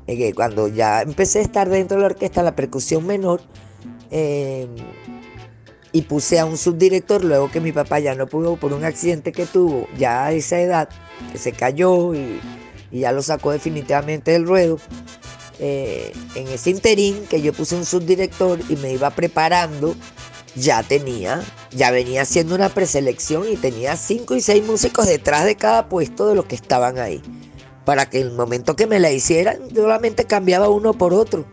[0.07, 3.41] eh, cuando ya empecé a estar dentro de la orquesta, la percusión menor,
[4.11, 4.67] eh,
[5.95, 9.31] y puse a un subdirector luego que mi papá ya no pudo por un accidente
[9.31, 10.89] que tuvo ya a esa edad,
[11.31, 12.41] que se cayó y,
[12.91, 14.77] ya lo sacó definitivamente del ruedo.
[15.59, 19.95] Eh, en ese interín que yo puse un subdirector y me iba preparando,
[20.53, 25.55] ya tenía, ya venía haciendo una preselección y tenía cinco y seis músicos detrás de
[25.55, 27.21] cada puesto de los que estaban ahí.
[27.85, 31.45] Para que el momento que me la hicieran, solamente cambiaba uno por otro.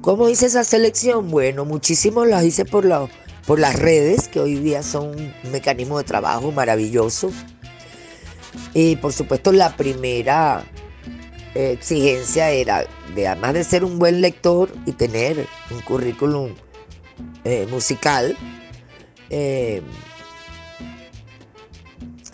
[0.00, 1.30] ¿Cómo hice esa selección?
[1.30, 3.06] Bueno, muchísimos las hice por, la,
[3.50, 7.32] por las redes, que hoy día son un mecanismo de trabajo maravilloso.
[8.74, 10.62] Y por supuesto la primera
[11.56, 12.84] eh, exigencia era,
[13.16, 16.54] de, además de ser un buen lector y tener un currículum
[17.42, 18.36] eh, musical,
[19.30, 19.82] eh,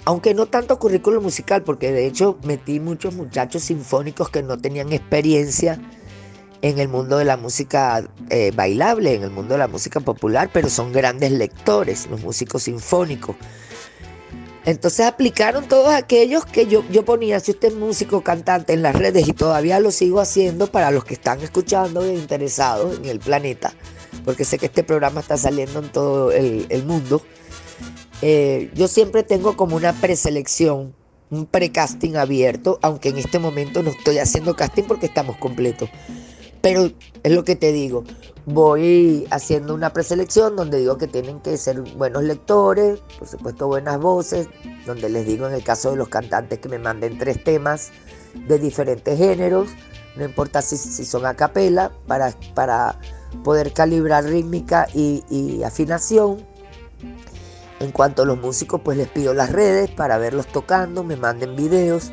[0.05, 4.93] aunque no tanto currículum musical, porque de hecho metí muchos muchachos sinfónicos que no tenían
[4.93, 5.81] experiencia
[6.63, 10.51] en el mundo de la música eh, bailable, en el mundo de la música popular,
[10.53, 13.37] pero son grandes lectores, los músicos sinfónicos.
[14.67, 18.97] Entonces aplicaron todos aquellos que yo, yo ponía, si usted es músico, cantante en las
[18.97, 23.21] redes y todavía lo sigo haciendo para los que están escuchando e interesados en el
[23.21, 23.73] planeta,
[24.25, 27.23] porque sé que este programa está saliendo en todo el, mundo.
[28.23, 30.97] Eh, yo siempre tengo como una preselección,
[31.31, 35.91] un pre-casting abierto, aunque en este momento no estoy haciendo casting porque estamos completos.
[36.67, 36.91] Pero
[37.23, 38.03] es lo que te digo,
[38.45, 44.01] voy haciendo una preselección donde digo que tienen que ser buenos lectores, por supuesto buenas
[44.01, 44.49] voces,
[44.85, 47.93] donde les digo en el caso de los cantantes que me manden tres temas
[48.49, 49.69] de diferentes géneros,
[50.17, 52.99] no importa si, son a capela, para, para
[53.45, 56.45] poder calibrar rítmica y, y afinación.
[57.79, 61.55] En cuanto a los músicos, pues les pido las redes para verlos tocando, me manden
[61.55, 62.11] videos,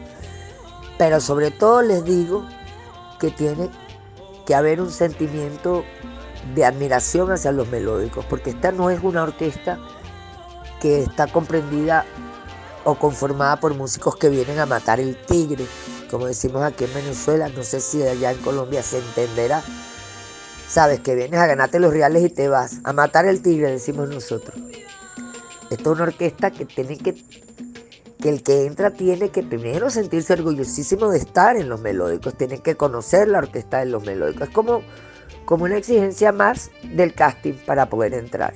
[1.00, 2.46] pero sobre todo les digo
[3.20, 3.72] que tiene
[4.46, 5.84] que haber un sentimiento
[6.56, 9.80] de admiración hacia los melódicos, porque esta no es una orquesta
[10.82, 12.06] que está comprendida
[12.84, 15.66] o conformada por músicos que vienen a matar el tigre,
[16.12, 19.64] como decimos aquí en Venezuela, no sé si allá en Colombia se entenderá.
[20.68, 24.10] Sabes que vienes a ganarte los reales y te vas a matar el tigre, decimos
[24.10, 24.58] nosotros.
[25.70, 27.16] Esta es una orquesta que tiene que
[28.24, 32.60] que el que entra tiene que primero sentirse orgullosísimo de estar en los melódicos, tiene
[32.60, 34.48] que conocer la orquesta de los melódicos.
[34.48, 34.82] Es como,
[35.44, 38.54] como una exigencia más del casting para poder entrar.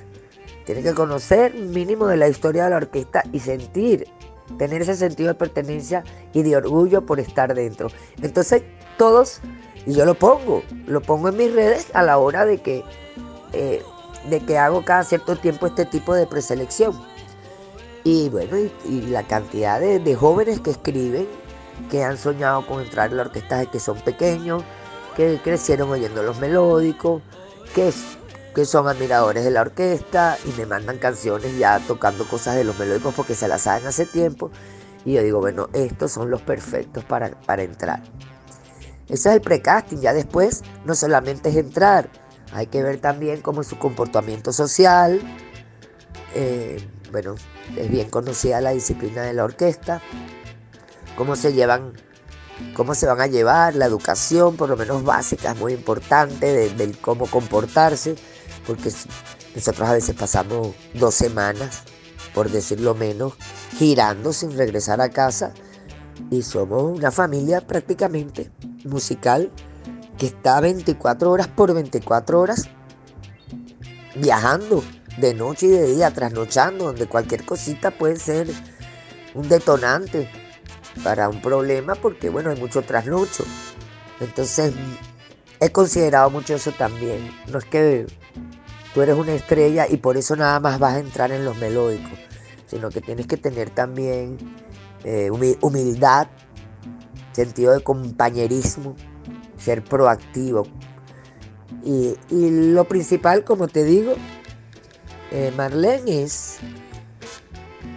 [0.64, 4.06] Tiene que conocer mínimo de la historia de la orquesta y sentir,
[4.56, 6.02] tener ese sentido de pertenencia
[6.32, 7.88] y de orgullo por estar dentro.
[8.22, 8.62] Entonces
[8.96, 9.42] todos,
[9.84, 12.84] y yo lo pongo, lo pongo en mis redes a la hora de que,
[13.52, 13.82] eh,
[14.30, 16.98] de que hago cada cierto tiempo este tipo de preselección.
[18.10, 21.28] Y bueno, y, la cantidad de, de, jóvenes que escriben,
[21.90, 24.62] que han soñado con entrar en la orquesta, que son pequeños,
[25.14, 27.20] que crecieron oyendo los melódicos,
[27.74, 27.92] que,
[28.54, 32.78] que son admiradores de la orquesta y me mandan canciones ya tocando cosas de los
[32.78, 34.50] melódicos porque se las saben hace tiempo.
[35.04, 38.02] Y yo digo, bueno, estos son los perfectos para, para entrar.
[39.06, 42.08] Ese es el precasting, ya después no solamente es entrar,
[42.54, 45.20] hay que ver también cómo es su comportamiento social.
[46.34, 46.78] Eh,
[47.10, 47.34] bueno,
[47.76, 50.00] es bien conocida la disciplina de la orquesta,
[51.16, 51.92] cómo se llevan,
[52.74, 56.76] cómo se van a llevar, la educación, por lo menos básica, es muy importante, del
[56.76, 58.16] de cómo comportarse,
[58.66, 58.92] porque
[59.54, 61.82] nosotros a veces pasamos dos semanas,
[62.34, 63.34] por decirlo menos,
[63.78, 65.52] girando sin regresar a casa,
[66.30, 68.50] y somos una familia prácticamente
[68.84, 69.50] musical
[70.18, 72.68] que está 24 horas por 24 horas
[74.16, 74.82] viajando
[75.20, 78.48] de noche y de día, trasnochando, donde cualquier cosita puede ser
[79.34, 80.28] un detonante
[81.02, 83.44] para un problema, porque bueno, hay mucho trasnocho.
[84.20, 84.74] Entonces,
[85.60, 87.30] he considerado mucho eso también.
[87.50, 88.06] No es que
[88.94, 92.18] tú eres una estrella y por eso nada más vas a entrar en los melódicos,
[92.66, 94.38] sino que tienes que tener también
[95.04, 96.28] eh, humildad,
[97.32, 98.96] sentido de compañerismo,
[99.56, 100.64] ser proactivo.
[101.84, 104.14] Y, y lo principal, como te digo,
[105.30, 106.58] eh, Marlene es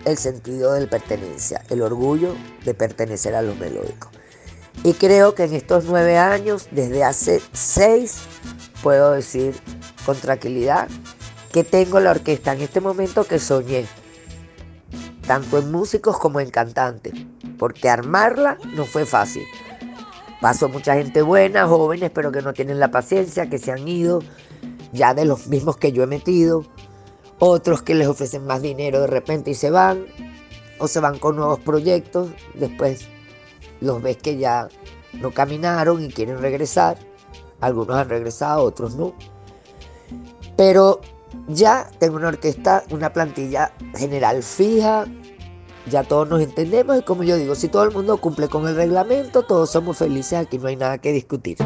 [0.06, 4.12] el sentido de pertenencia, el orgullo de pertenecer a los melódicos.
[4.84, 8.18] Y creo que en estos nueve años, desde hace seis,
[8.82, 9.56] puedo decir
[10.06, 10.90] con tranquilidad
[11.52, 13.86] que tengo la orquesta en este momento que soñé,
[15.28, 17.14] tanto en músicos como en cantantes,
[17.60, 19.44] porque armarla no fue fácil.
[20.42, 24.24] Pasó mucha gente buena, jóvenes, pero que no tienen la paciencia, que se han ido,
[24.92, 26.66] ya de los mismos que yo he metido,
[27.44, 30.06] otros que les ofrecen más dinero de repente y se van,
[30.78, 33.08] o se van con nuevos proyectos, después
[33.80, 34.70] los ves que ya
[35.14, 37.00] no caminaron y quieren regresar,
[37.60, 39.16] algunos han regresado, otros no,
[40.56, 41.02] pero
[41.48, 45.06] ya tengo una orquesta, una plantilla general fija,
[45.90, 48.76] ya todos nos entendemos y como yo digo, si todo el mundo cumple con el
[48.76, 51.58] reglamento, todos somos felices, aquí no hay nada que discutir.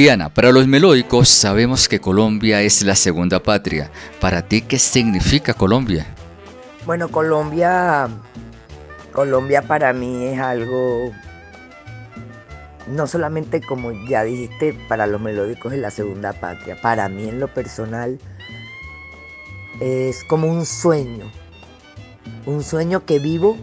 [0.00, 3.90] Iliana, para los melódicos sabemos que Colombia es la segunda patria.
[4.18, 6.06] Para ti, ¿qué significa Colombia?
[6.86, 8.08] Bueno, Colombia,
[9.12, 11.12] Colombia para mí es algo,
[12.88, 17.38] no solamente como ya dijiste, para los melódicos es la segunda patria, para mí en
[17.38, 18.18] lo personal
[19.80, 21.30] es como un sueño,
[22.46, 23.58] un sueño que vivo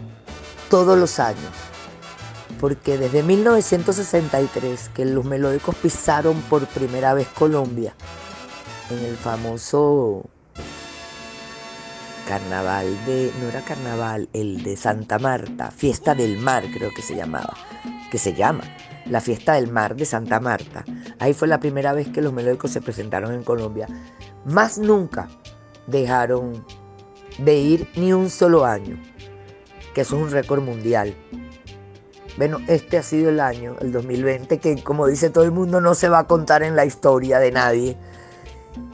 [0.70, 1.67] todos los años.
[2.60, 7.94] Porque desde 1963 que los melódicos pisaron por primera vez Colombia,
[8.90, 10.24] en el famoso
[12.28, 17.16] carnaval de, no era carnaval, el de Santa Marta, fiesta del mar creo que se
[17.16, 17.54] llamaba,
[18.10, 18.64] que se llama,
[19.06, 20.84] la fiesta del mar de Santa Marta.
[21.18, 23.88] Ahí fue la primera vez que los melódicos se presentaron en Colombia.
[24.44, 25.28] Más nunca
[25.86, 26.64] dejaron
[27.38, 29.00] de ir ni un solo año,
[29.94, 31.14] que eso es un récord mundial.
[32.38, 35.96] Bueno, este ha sido el año, el 2020, que como dice todo el mundo, no
[35.96, 37.96] se va a contar en la historia de nadie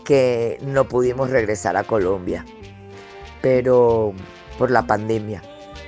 [0.02, 2.46] que no pudimos regresar a Colombia.
[3.42, 4.14] Pero
[4.58, 5.42] por la pandemia,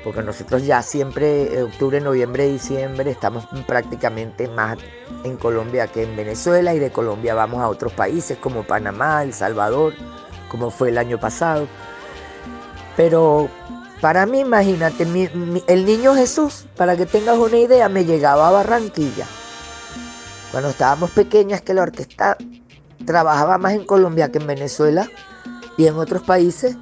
[0.04, 4.76] porque nosotros ya siempre, octubre, noviembre, diciembre, estamos prácticamente más
[5.24, 9.32] en Colombia que en Venezuela y de Colombia vamos a otros países como Panamá, El
[9.32, 9.94] Salvador,
[10.50, 11.66] como fue el año pasado.
[12.98, 13.48] Pero
[14.00, 15.04] para mí, imagínate,
[15.66, 19.26] el niño Jesús, para que tengas una idea, me llegaba a Barranquilla.
[20.50, 22.36] Cuando estábamos pequeñas, que la orquesta
[23.04, 25.08] trabajaba más en Colombia que en Venezuela
[25.78, 26.76] y en otros países,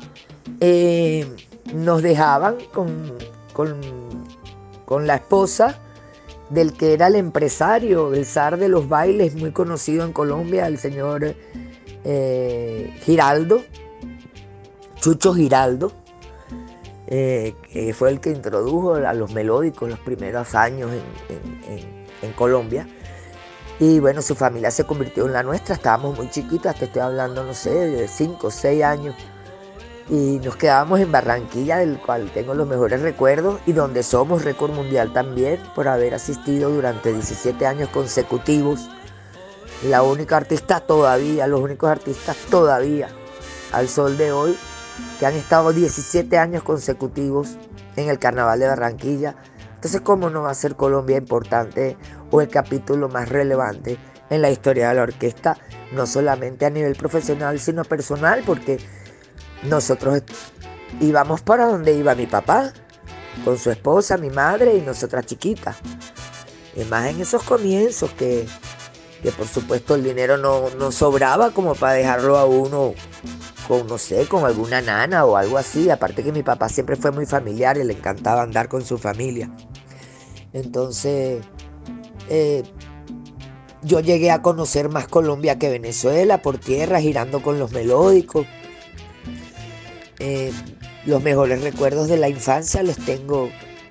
[0.61, 1.27] eh,
[1.73, 3.13] nos dejaban con,
[3.53, 3.81] con,
[4.85, 5.79] con la esposa
[6.51, 10.79] del que era el empresario, el zar de los bailes, muy conocido en Colombia, el
[10.79, 11.35] señor
[12.05, 13.63] eh, Giraldo,
[15.01, 16.04] Chucho Giraldo
[17.07, 20.91] eh, que fue el que introdujo a los melódicos los primeros años
[21.29, 21.73] en,
[22.23, 22.89] en- Colombia.
[23.79, 27.45] Y bueno, su familia se convirtió en la nuestra, estábamos muy chiquitas, te estoy hablando,
[27.45, 29.15] no sé, de 5 o 6 años.
[30.09, 34.73] Y nos quedábamos en Barranquilla, del cual tengo los mejores recuerdos, y donde somos récord
[34.73, 38.89] mundial también, por haber asistido durante 17 años consecutivos.
[39.87, 43.09] La única artista todavía, los únicos artistas todavía,
[43.73, 44.57] al sol de hoy,
[45.19, 47.57] que han estado 17 años consecutivos
[47.97, 49.37] en el Carnaval de Barranquilla.
[49.75, 51.97] Entonces, ¿cómo no va a ser Colombia importante
[52.31, 53.99] o el capítulo más relevante
[54.31, 55.59] en la historia de la orquesta?
[55.93, 58.79] No solamente a nivel profesional, sino personal, porque
[59.63, 60.23] nosotros
[61.01, 62.73] íbamos para donde iba mi papá,
[63.45, 65.77] con su esposa, mi madre y nosotras chiquitas.
[66.77, 68.47] Y más en esos comienzos que,
[69.23, 72.95] que por supuesto el dinero no, no sobraba como para dejarlo a uno
[73.67, 75.91] con, no sé, con alguna nana o algo así.
[75.91, 79.51] Aparte que mi papá siempre fue muy familiar y le encantaba andar con su familia.
[80.53, 81.43] Entonces,
[82.29, 82.63] eh,
[83.83, 88.47] yo llegué a conocer más Colombia que Venezuela por tierra, girando con los melódicos.
[90.19, 90.53] Eh,
[91.07, 93.51] los mejores recuerdos de la infancia los tengo,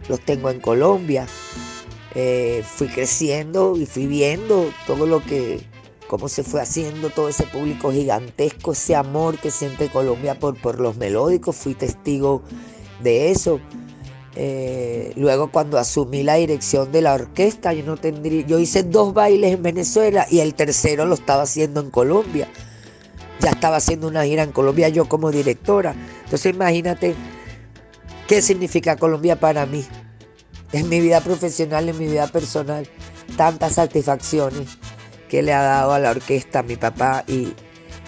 [0.09, 1.27] los tengo en Colombia.
[2.15, 5.61] Eh, fui creciendo y fui viendo todo lo que,
[6.13, 10.79] cómo se fue haciendo todo ese público gigantesco, ese amor que siente Colombia por, por
[10.79, 11.55] los melódicos.
[11.55, 12.43] Fui testigo
[13.01, 13.59] de eso.
[14.35, 19.15] Eh, luego cuando asumí la dirección de la orquesta, yo no tendría, yo hice dos
[19.15, 22.47] bailes en Venezuela y el tercero lo estaba haciendo en Colombia.
[23.39, 25.95] Ya estaba haciendo una gira en Colombia yo como directora.
[26.25, 27.15] Entonces imagínate
[28.27, 29.83] qué significa Colombia para mí.
[30.73, 32.87] En mi vida profesional, en mi vida personal,
[33.35, 34.77] tantas satisfacciones
[35.33, 37.53] que le ha dado a la orquesta mi papá y,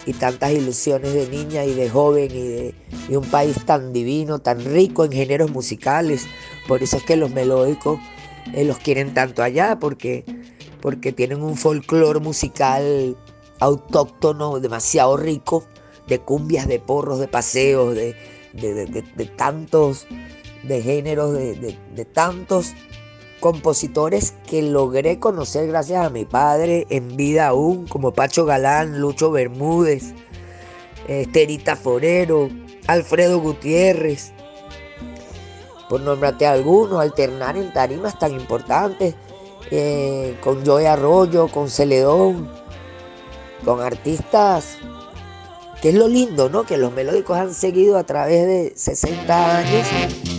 [0.05, 2.76] y tantas ilusiones de niña y de joven y de
[3.09, 6.28] y un país tan divino, tan rico en géneros musicales.
[6.67, 7.99] Por eso es que los melódicos
[8.53, 10.23] eh, los quieren tanto allá, porque,
[10.84, 13.17] porque tienen un folclore musical
[13.59, 15.65] autóctono demasiado rico,
[16.07, 18.15] de cumbias, de porros, de paseos, de,
[18.53, 20.05] de, de- de- tantos,
[20.61, 22.76] de géneros, de tantos
[23.45, 29.29] compositores que logré conocer gracias a mi padre en vida aún, como Pacho Galán, Lucho
[29.29, 30.15] Bermúdez,
[31.07, 32.49] eh, Terita Forero,
[32.87, 34.31] Alfredo Gutiérrez,
[35.91, 39.13] por nombrarte algunos, alternar en tarimas tan importantes,
[39.69, 42.49] eh, con Joey Arroyo, con Celedón,
[43.63, 44.77] con artistas,
[45.83, 46.63] que es lo lindo, ¿no?
[46.63, 50.34] Que los melódicos han seguido a través de 60 años.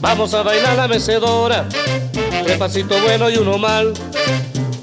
[0.00, 1.68] Vamos a bailar la mecedora,
[2.44, 3.92] tres pasitos bueno y uno mal.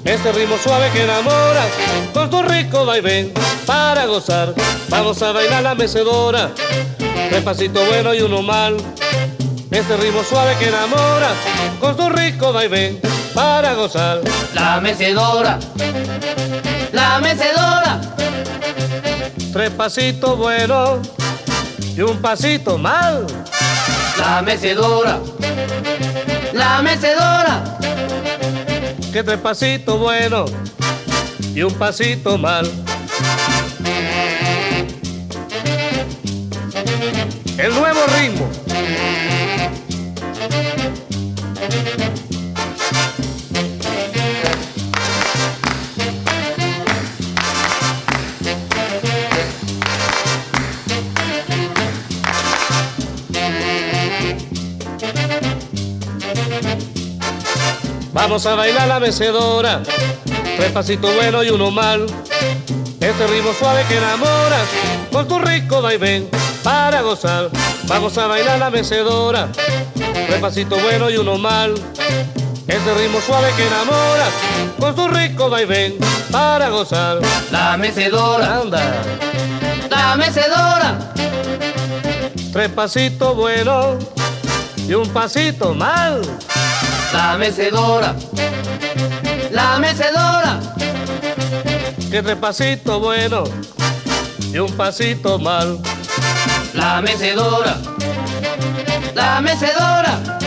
[0.04, 1.66] Este ritmo suave que enamora,
[2.14, 3.32] con tu rico vaivén
[3.66, 4.54] para gozar.
[4.88, 6.50] Vamos a bailar la mecedora,
[7.30, 8.76] tres pasitos bueno y uno mal.
[9.70, 11.30] Este ritmo suave que enamora,
[11.80, 13.00] con tu rico vaivén
[13.34, 14.20] para gozar.
[14.54, 15.58] La mecedora,
[16.92, 18.00] la mecedora,
[19.52, 20.98] Tres pasitos buenos
[21.96, 23.26] y un pasito mal.
[24.18, 25.18] la mecedora,
[26.52, 27.64] la mecedora,
[29.12, 30.50] Que tres pasitos buenos
[31.54, 32.70] y un pasito mal.
[58.36, 59.80] Vamos a bailar la mecedora,
[60.58, 62.04] tres pasitos buenos y uno mal.
[63.00, 64.58] Este ritmo suave que enamora,
[65.10, 66.28] con tu rico vaivén
[66.62, 67.48] para gozar.
[67.84, 69.48] Vamos a bailar la mecedora,
[69.94, 71.72] tres pasitos buenos y uno mal.
[72.68, 74.26] Este ritmo suave que enamora,
[74.78, 75.96] con tu rico vaivén
[76.30, 77.20] para gozar.
[77.50, 79.02] la mecedora, Anda,
[79.88, 80.98] la mecedora,
[82.52, 83.96] tres pasitos buenos
[84.86, 86.20] y un pasito mal.
[87.12, 88.14] la mecedora,
[89.56, 90.60] la mecedora,
[92.10, 93.48] Que tres pasitos buenos
[94.52, 95.78] y un pasito mal.
[96.74, 97.78] la mecedora,
[99.14, 100.38] la mecedora,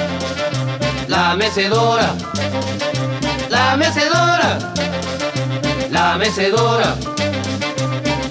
[1.08, 2.14] la mecedora,
[3.50, 4.74] la mecedora,
[5.90, 6.96] la mecedora,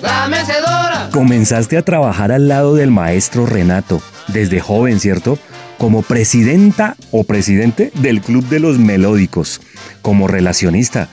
[0.01, 1.09] la mecedora.
[1.12, 5.41] Comenzaste a trabajar al lado del maestro Renato, desde joven, ¿cierto?
[5.76, 9.61] Como presidenta o presidente del Club de los Melódicos,
[10.03, 11.09] como relacionista.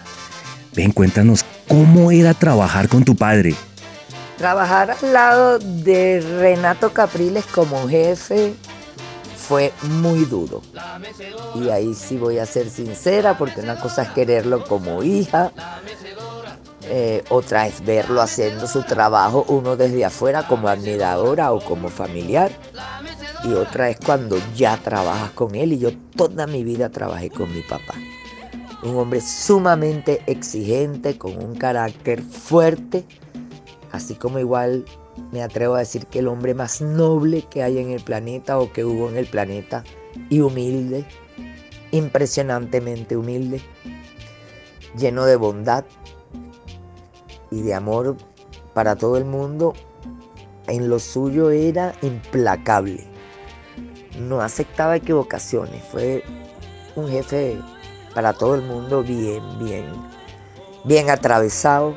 [0.75, 3.55] Ven, cuéntanos, ¿cómo era trabajar con tu padre?
[4.37, 8.53] Trabajar al lado de Renato Capriles como jefe
[9.47, 10.61] fue muy duro.
[11.55, 15.51] Y ahí sí voy a ser sincera, porque una cosa es quererlo como hija,
[16.87, 22.51] eh, otra es verlo haciendo su trabajo, uno desde afuera como admiradora o como familiar,
[23.43, 27.53] y otra es cuando ya trabajas con él, y yo toda mi vida trabajé con
[27.53, 27.93] mi papá.
[28.85, 33.03] Un hombre sumamente exigente, con un carácter fuerte,
[33.91, 34.85] así como igual
[35.31, 38.71] me atrevo a decir que el hombre más noble que hay en el planeta o
[38.71, 39.83] que hubo en el planeta,
[40.29, 41.03] y humilde,
[41.91, 43.59] impresionantemente humilde,
[44.95, 45.83] lleno de bondad
[47.51, 48.15] y de amor
[48.73, 49.73] para todo el mundo
[50.67, 53.05] en lo suyo era implacable.
[54.19, 55.83] No aceptaba equivocaciones.
[55.91, 56.23] Fue
[56.95, 57.59] un jefe
[58.15, 59.85] para todo el mundo bien, bien,
[60.85, 61.95] bien atravesado.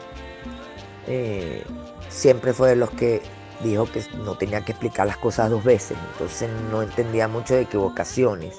[1.06, 1.62] Eh,
[2.10, 3.22] siempre fue de los que
[3.62, 5.96] dijo que no tenía que explicar las cosas dos veces.
[6.12, 8.56] Entonces no entendía mucho de equivocaciones.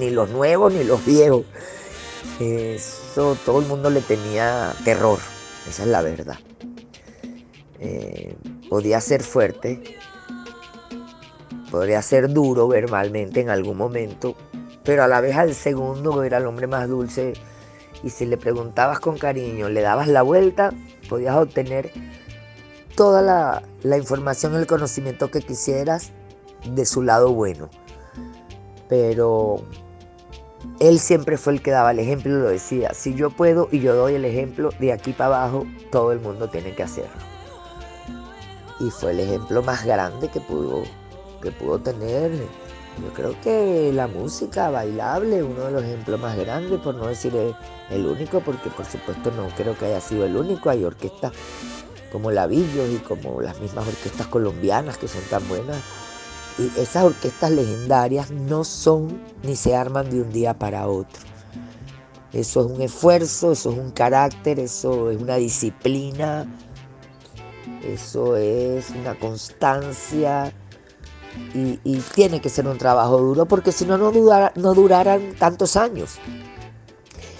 [0.00, 1.44] Ni los nuevos ni los viejos.
[2.40, 5.18] Eso todo el mundo le tenía terror.
[5.68, 6.38] Esa es la verdad.
[7.80, 8.34] Eh,
[8.68, 9.98] podía ser fuerte,
[11.70, 14.34] podría ser duro verbalmente en algún momento,
[14.88, 17.34] pero a la vez al segundo era el hombre más dulce
[18.02, 20.72] y si le preguntabas con cariño, le dabas la vuelta,
[21.10, 21.90] podías obtener
[22.96, 26.12] toda la, la información, el conocimiento que quisieras
[26.72, 27.68] de su lado bueno.
[28.88, 29.56] Pero
[30.80, 33.80] él siempre fue el que daba el ejemplo y lo decía, si yo puedo y
[33.80, 37.20] yo doy el ejemplo, de aquí para abajo todo el mundo tiene que hacerlo
[38.80, 40.84] y fue el ejemplo más grande que pudo,
[41.42, 42.30] que pudo tener.
[43.02, 47.32] Yo creo que la música bailable, uno de los ejemplos más grandes, por no decir
[47.90, 50.70] el, único, porque por supuesto no creo que haya sido el único.
[50.70, 51.32] Hay orquestas
[52.10, 55.78] como la Villos y como las mismas orquestas colombianas que son tan buenas.
[56.58, 61.22] Y esas orquestas legendarias no son ni se arman de un día para otro.
[62.32, 66.46] Eso es un esfuerzo, eso es un carácter, eso es una disciplina,
[67.82, 70.52] eso es una constancia
[71.54, 76.18] y, tiene que ser un trabajo duro porque si no, no, duraran tantos años.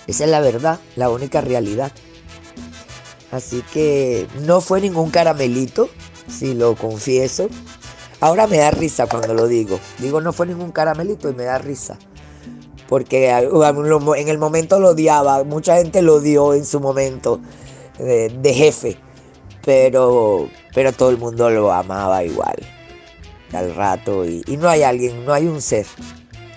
[0.06, 1.92] Esa es la verdad, la única realidad.
[3.30, 5.88] Así que no fue ningún caramelito,
[6.28, 7.48] si lo confieso.
[8.20, 9.78] Ahora me da risa cuando lo digo.
[9.98, 11.98] Digo, no fue ningún caramelito y me da risa.
[12.88, 17.40] Porque en el momento lo odiaba, mucha gente lo odió en su momento
[17.98, 18.98] de jefe
[19.68, 22.56] pero, pero todo el mundo lo amaba igual
[23.52, 25.86] al rato y, no hay alguien, no hay un ser,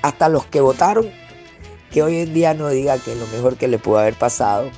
[0.01, 1.09] hasta los que votaron,
[1.91, 4.69] que hoy en día no diga que lo mejor que le pudo haber pasado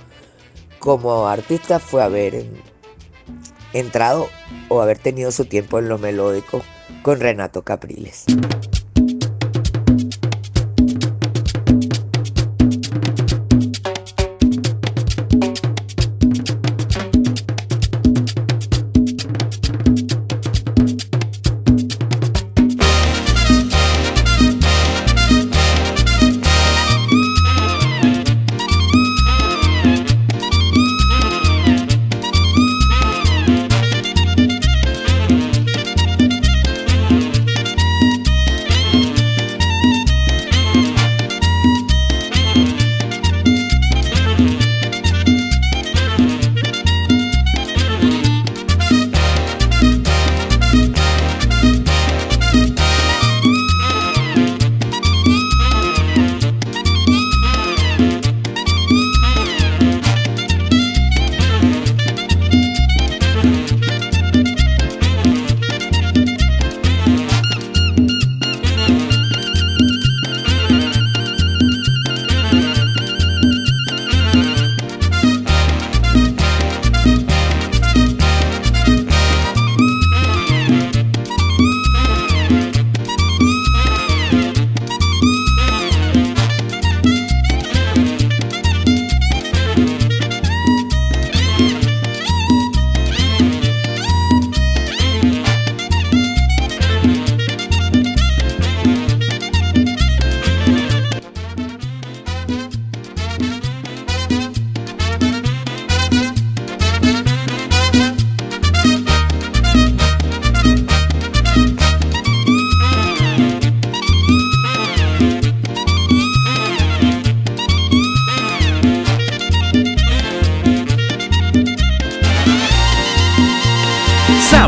[0.79, 2.45] como artista fue haber
[3.73, 4.27] entrado
[4.69, 6.61] o haber tenido su tiempo en lo melódico
[7.01, 8.25] con Renato Capriles.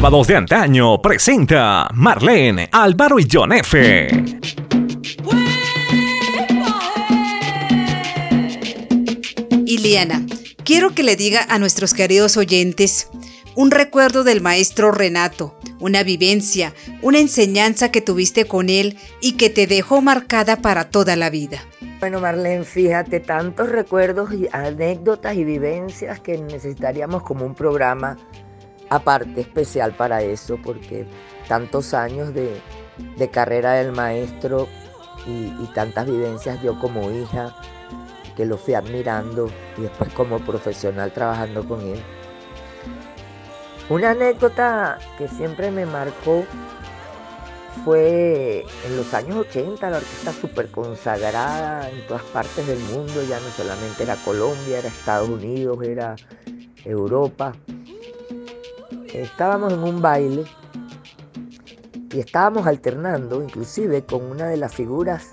[0.06, 4.08] Sábados de antaño presenta Marlene, Álvaro y John F.
[9.66, 10.24] Iliana,
[10.64, 13.10] quiero que le diga a nuestros queridos oyentes
[13.56, 19.50] un recuerdo del maestro Renato, una vivencia, una enseñanza que tuviste con él y que
[19.50, 21.64] te dejó marcada para toda la vida.
[22.00, 28.20] Bueno, Marlene, fíjate, tantos recuerdos y anécdotas y vivencias que necesitaríamos como un programa
[28.90, 31.06] aparte especial para eso, porque
[31.48, 32.62] tantos años de,
[33.32, 34.68] carrera del maestro
[35.28, 37.56] y, tantas vivencias yo como hija,
[38.36, 42.02] que lo fui admirando y después como profesional trabajando con él.
[43.90, 46.44] Una anécdota que siempre me marcó
[47.84, 53.40] fue en los años 80, la orquesta súper consagrada en todas partes del mundo, ya
[53.40, 56.16] no solamente era Colombia, era Estados Unidos, era
[56.84, 57.54] Europa.
[59.22, 60.44] Estábamos en un baile
[62.12, 65.30] y estábamos alternando inclusive con una de las figuras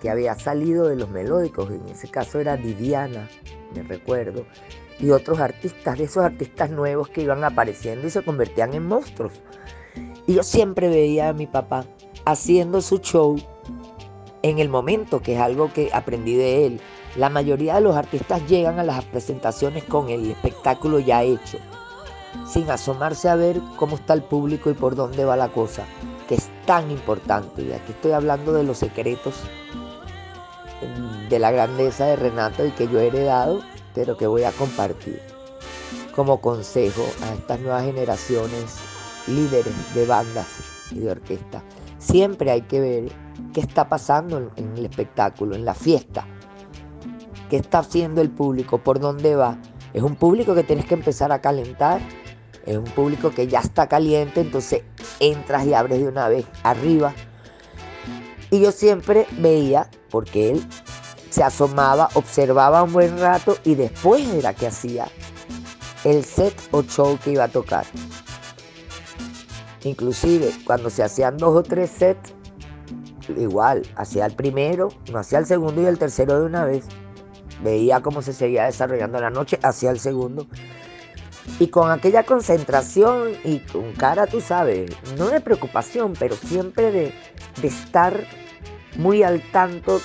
[0.00, 3.28] que había salido de los melódicos, en ese caso era Viviana,
[3.74, 4.46] me recuerdo,
[4.98, 9.34] y otros artistas, de esos artistas nuevos que iban apareciendo y se convertían en monstruos.
[10.26, 11.84] Y yo siempre veía a mi papá
[12.24, 13.36] haciendo su show
[14.40, 16.80] en el momento, que es algo que aprendí de él.
[17.14, 21.58] La mayoría de los artistas llegan a las presentaciones con el espectáculo ya hecho,
[22.46, 25.84] sin asomarse a ver cómo está el público y por dónde va la cosa,
[26.28, 27.62] que es tan importante.
[27.62, 29.34] Y aquí estoy hablando de los secretos
[31.28, 33.60] de la grandeza de Renato y que yo he heredado,
[33.94, 35.20] pero que voy a compartir
[36.14, 38.76] como consejo a estas nuevas generaciones
[39.26, 40.46] líderes de bandas
[40.90, 41.62] y de orquesta.
[41.98, 43.12] Siempre hay que ver
[43.52, 46.26] qué está pasando en el espectáculo, en la fiesta.
[47.50, 48.78] ¿Qué está haciendo el público?
[48.78, 49.58] ¿Por dónde va?
[49.96, 52.02] Es un público que tienes que empezar a calentar.
[52.66, 54.82] Es un público que ya está caliente, entonces
[55.20, 57.14] entras y abres de una vez arriba.
[58.50, 60.66] Y yo siempre veía, porque él
[61.30, 65.08] se asomaba, observaba un buen rato y después era que hacía
[66.04, 67.86] el set o show que iba a tocar.
[69.82, 72.34] Inclusive cuando se hacían dos o tres sets,
[73.34, 76.84] igual, hacía el primero, no hacía el segundo y el tercero de una vez.
[77.62, 80.46] Veía cómo se seguía desarrollando la noche, hacía el segundo.
[81.58, 87.14] Y con aquella concentración y con cara, tú sabes, no de preocupación, pero siempre de,
[87.62, 88.26] de estar
[88.96, 90.00] muy al tanto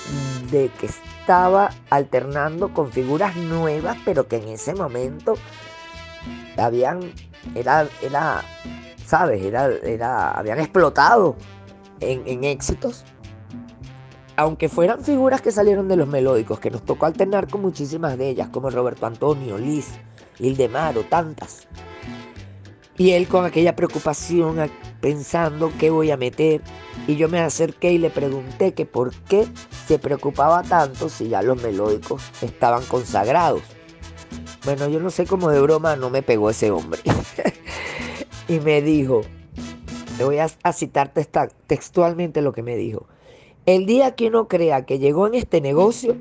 [0.50, 5.34] de que estaba alternando con figuras nuevas, pero que en ese momento
[6.56, 7.00] habían,
[7.54, 8.42] era, era
[9.12, 9.42] ¿sabes?
[9.44, 11.36] Era, era, habían explotado
[12.00, 13.04] en, éxitos.
[14.36, 18.30] Aunque fueran figuras que salieron de los melódicos, que nos tocó alternar con muchísimas de
[18.30, 19.88] ellas, como Roberto Antonio, Liz,
[20.38, 21.66] Ildemaro, tantas.
[22.96, 24.70] Y él con aquella preocupación,
[25.00, 26.62] pensando qué voy a meter.
[27.06, 29.46] Y yo me acerqué y le pregunté que por qué
[29.86, 33.62] se preocupaba tanto si ya los melódicos estaban consagrados.
[34.64, 37.00] Bueno, yo no sé cómo de broma no me pegó ese hombre.
[38.48, 39.22] y me dijo,
[40.16, 41.12] te voy a, citar
[41.66, 43.08] textualmente lo que me dijo,
[43.66, 46.16] el día que uno crea que llegó en este negocio,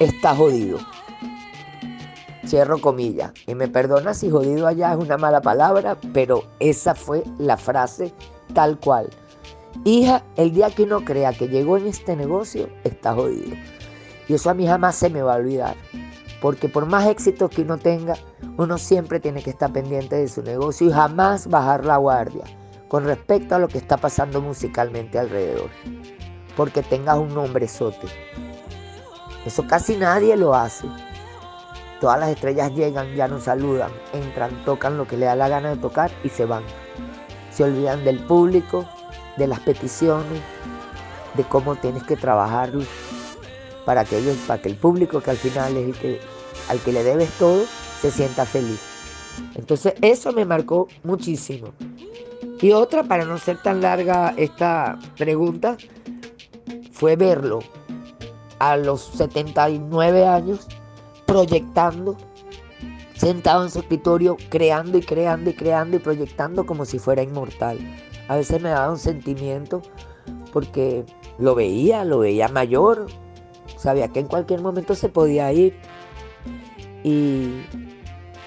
[0.00, 0.78] está jodido.
[2.46, 3.32] Cierro comillas.
[3.46, 8.12] Y me perdona si jodido allá es una mala palabra, pero esa fue la frase
[8.54, 9.08] tal cual.
[9.84, 13.56] Hija, el día que uno crea que llegó en este negocio, está jodido.
[14.26, 15.76] Y eso a mí jamás se me va a olvidar.
[16.40, 18.14] Porque por más éxito que uno tenga,
[18.56, 22.44] uno siempre tiene que estar pendiente de su negocio y jamás bajar la guardia
[22.88, 25.70] con respecto a lo que está pasando musicalmente alrededor.
[26.56, 28.08] Porque tengas un nombre sote.
[29.44, 30.88] Eso casi nadie lo hace.
[32.00, 35.70] Todas las estrellas llegan, ya nos saludan, entran, tocan lo que le da la gana
[35.70, 36.62] de tocar y se van.
[37.50, 38.88] Se olvidan del público,
[39.36, 40.40] de las peticiones,
[41.34, 42.72] de cómo tienes que trabajar
[43.84, 46.20] para que ellos, para que el público que al final es el que
[46.68, 47.64] al que le debes todo
[48.00, 48.80] se sienta feliz.
[49.54, 51.72] Entonces eso me marcó muchísimo.
[52.60, 55.76] Y otra, para no ser tan larga esta pregunta,
[56.92, 57.60] fue verlo
[58.58, 60.66] a los 79 años
[61.26, 62.16] proyectando,
[63.14, 67.78] sentado en su escritorio, creando y creando y creando y proyectando como si fuera inmortal.
[68.28, 69.82] A veces me daba un sentimiento
[70.52, 71.04] porque
[71.38, 73.06] lo veía, lo veía mayor,
[73.78, 75.74] Sabía que en cualquier momento se podía ir.
[77.04, 77.62] Y,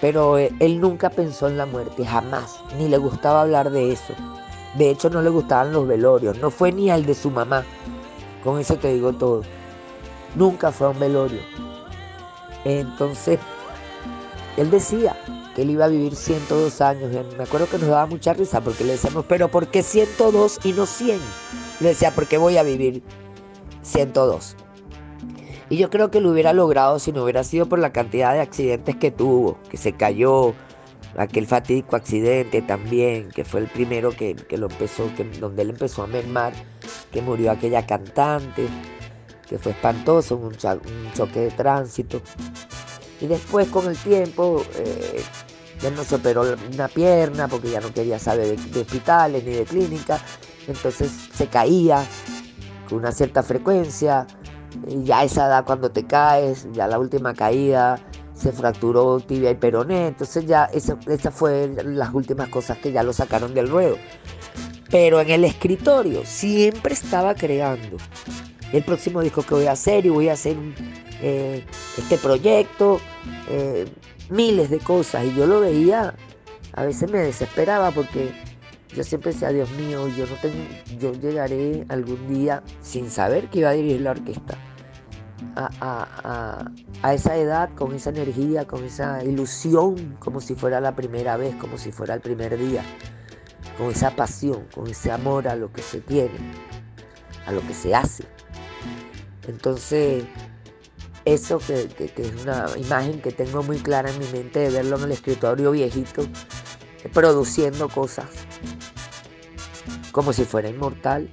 [0.01, 2.59] pero él nunca pensó en la muerte, jamás.
[2.77, 4.13] Ni le gustaba hablar de eso.
[4.75, 6.39] De hecho, no le gustaban los velorios.
[6.39, 7.63] No fue ni al de su mamá.
[8.43, 9.43] Con eso te digo todo.
[10.35, 11.41] Nunca fue a un velorio.
[12.65, 13.39] Entonces,
[14.57, 15.15] él decía
[15.55, 17.11] que él iba a vivir 102 años.
[17.37, 20.73] Me acuerdo que nos daba mucha risa porque le decíamos, pero ¿por qué 102 y
[20.73, 21.19] no 100?
[21.79, 23.03] Le decía, porque voy a vivir
[23.83, 24.55] 102.
[25.71, 28.41] Y yo creo que lo hubiera logrado si no hubiera sido por la cantidad de
[28.41, 30.53] accidentes que tuvo, que se cayó,
[31.15, 36.03] aquel fatídico accidente también, que fue el primero que, lo empezó, que, donde él empezó
[36.03, 36.51] a mermar,
[37.09, 38.67] que murió aquella cantante,
[39.47, 40.57] que fue espantoso, un,
[41.13, 42.21] choque de tránsito.
[43.21, 45.23] Y después con el tiempo, eh,
[45.83, 46.43] él no se operó
[46.73, 50.19] una pierna porque ya no quería saber de, de hospitales ni de clínica,
[50.67, 52.03] entonces se caía
[52.89, 54.27] con una cierta frecuencia
[55.03, 57.99] ya esa edad cuando te caes, ya la última caída,
[58.33, 63.03] se fracturó tibia y peroné, entonces ya esa, esa fue las últimas cosas que ya
[63.03, 63.97] lo sacaron del ruedo.
[64.89, 67.97] Pero en el escritorio siempre estaba creando
[68.73, 70.57] el próximo disco que voy a hacer y voy a hacer
[71.21, 71.63] eh,
[71.97, 72.99] este proyecto,
[73.49, 73.87] eh,
[74.29, 75.25] miles de cosas.
[75.25, 76.15] Y yo lo veía,
[76.73, 78.31] a veces me desesperaba porque
[78.95, 80.57] yo siempre decía, Dios mío, yo no tengo,
[80.99, 84.57] yo llegaré algún día sin saber que iba a dirigir la orquesta.
[85.55, 86.69] A,
[87.03, 91.55] a, esa edad, con esa energía, con esa ilusión, como si fuera la primera vez,
[91.55, 92.83] como si fuera el primer día,
[93.77, 96.37] con esa pasión, con ese amor a lo que se tiene,
[97.45, 98.23] a lo que se hace.
[99.47, 100.23] Entonces,
[101.25, 105.03] eso que, es una imagen que tengo muy clara en mi mente de verlo en
[105.03, 106.23] el escritorio viejito,
[107.09, 108.27] produciendo cosas
[110.11, 111.29] como si fuera inmortal,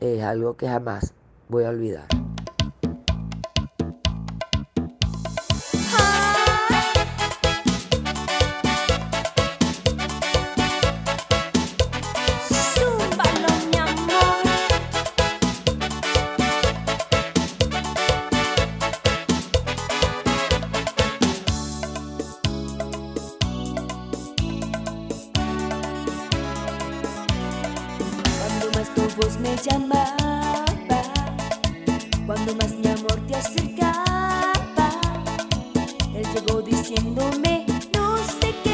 [0.00, 1.12] es algo que jamás
[1.48, 2.13] voy a olvidar.
[29.16, 31.02] voz me llamaba,
[32.26, 34.90] cuando más mi amor te acercaba,
[36.14, 38.73] él llegó diciéndome, no sé qué.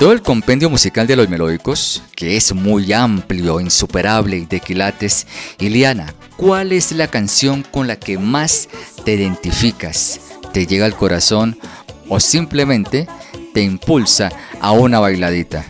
[0.00, 5.26] Todo el compendio musical de los melódicos, que es muy amplio, insuperable de quilates,
[5.58, 8.70] Iliana, ¿cuál es la canción con la que más
[9.04, 10.18] te identificas,
[10.54, 11.58] te llega al corazón
[12.08, 13.06] o simplemente
[13.52, 15.66] te impulsa a una bailadita?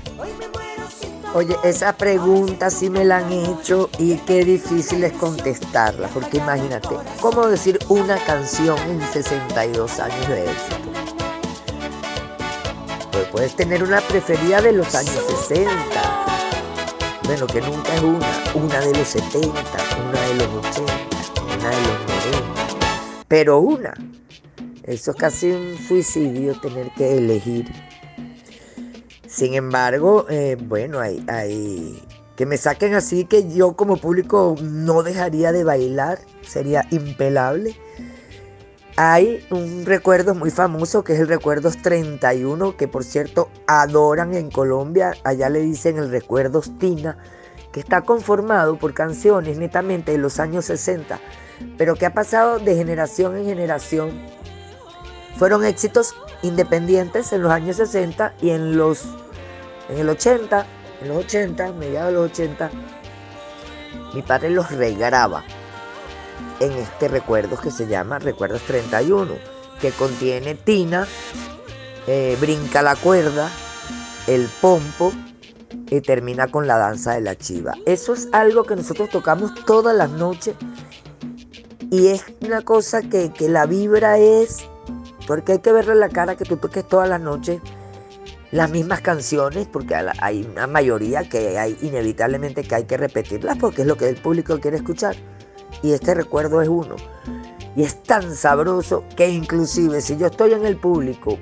[1.35, 6.91] Oye, esa pregunta sí me la han hecho y qué difícil es contestarla, porque imagínate,
[7.21, 10.80] ¿cómo decir una canción en 62 años de éxito?
[13.33, 15.71] Puedes tener una preferida de los años 60,
[17.25, 19.51] bueno, que nunca es una, una de los 70,
[20.09, 20.93] una de los 80,
[21.59, 23.95] una de los 90, pero una.
[24.83, 27.71] Eso es casi un suicidio tener que elegir
[29.31, 32.03] sin embargo, eh, bueno, hay, hay
[32.35, 37.77] que me saquen así que yo como público no dejaría de bailar, sería impelable.
[38.97, 44.51] Hay un recuerdo muy famoso que es el Recuerdos 31, que por cierto adoran en
[44.51, 47.17] Colombia, allá le dicen el Recuerdos Tina,
[47.73, 51.21] que está conformado por canciones netamente de los años 60,
[51.79, 54.11] pero que ha pasado de generación en generación.
[55.37, 59.05] Fueron éxitos independientes en los años 60 y en los
[59.89, 60.67] en el 80,
[61.03, 62.71] en los 80, mediados de los 80,
[64.15, 65.45] mi padre los regraba
[66.61, 69.35] en este recuerdo que se llama Recuerdos 31,
[69.81, 71.07] que contiene Tina,
[72.07, 73.51] eh, Brinca la cuerda,
[74.27, 75.13] El pompo
[75.91, 77.75] y termina con la danza de la chiva.
[77.87, 80.55] Eso es algo que nosotros tocamos todas las noches
[81.91, 84.59] y es una cosa que, que la vibra es,
[85.27, 87.61] porque hay que verle la cara que tú toques todas las noches
[88.53, 93.83] las mismas canciones, porque hay una mayoría que hay inevitablemente que hay que repetirlas porque
[93.83, 95.17] es lo que el público quiere escuchar.
[95.83, 96.97] Y este recuerdo es uno.
[97.77, 101.39] Y es tan sabroso que inclusive si yo estoy en el público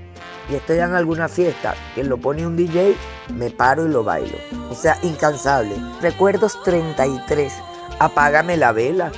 [0.51, 2.97] y estoy en alguna fiesta que lo pone un DJ,
[3.35, 4.37] me paro y lo bailo.
[4.71, 5.77] O sea, incansable.
[6.01, 7.53] Recuerdos 33.
[7.99, 9.13] Apágame la vela.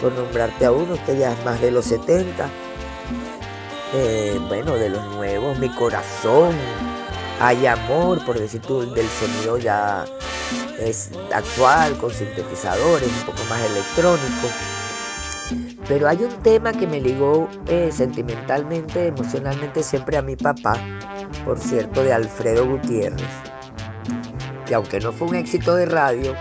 [0.00, 2.48] Por nombrarte a uno, que ya es más de los 70.
[3.94, 6.52] Eh, bueno, de los nuevos, mi corazón,
[7.40, 10.04] hay amor, por decir tú, del sonido ya
[10.78, 14.48] es actual, con sintetizadores, un poco más electrónico.
[15.88, 20.78] Pero hay un tema que me ligó eh, sentimentalmente, emocionalmente siempre a mi papá,
[21.44, 23.22] por cierto, de Alfredo Gutiérrez,
[24.66, 26.34] que aunque no fue un éxito de radio,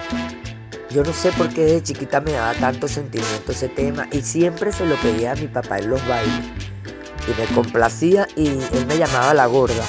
[0.93, 4.71] yo no sé por qué desde chiquita me daba tanto sentimiento ese tema y siempre
[4.71, 6.45] se lo pedía a mi papá en los bailes.
[7.27, 9.83] Y me complacía y él me llamaba la gorda.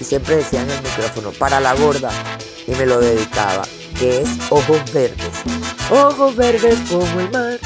[0.00, 2.10] Y siempre decía en el micrófono, para la gorda,
[2.66, 3.62] y me lo dedicaba,
[3.98, 5.30] que es Ojos Verdes.
[5.90, 7.58] Ojos verdes como el mar,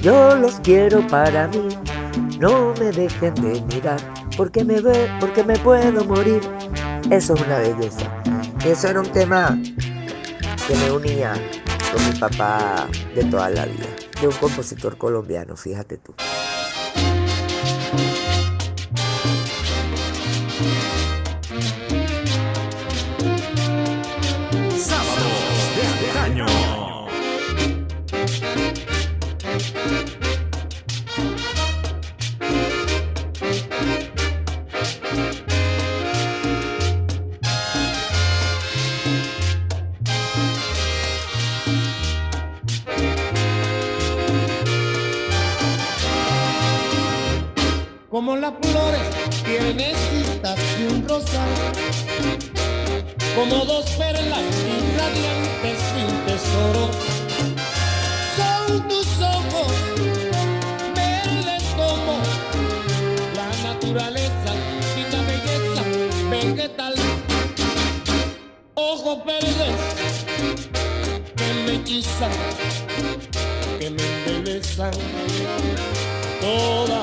[0.00, 1.68] yo los quiero para mí,
[2.38, 4.00] no me dejen de mirar,
[4.34, 6.40] porque me ve, porque me puedo morir.
[7.10, 8.10] Eso es una belleza.
[8.64, 9.58] Eso era un tema
[10.66, 11.34] que me unía
[11.92, 13.86] con mi papá de toda la vida,
[14.20, 16.14] de un compositor colombiano, fíjate tú.
[73.78, 74.90] Que me embelezan
[76.40, 76.99] toda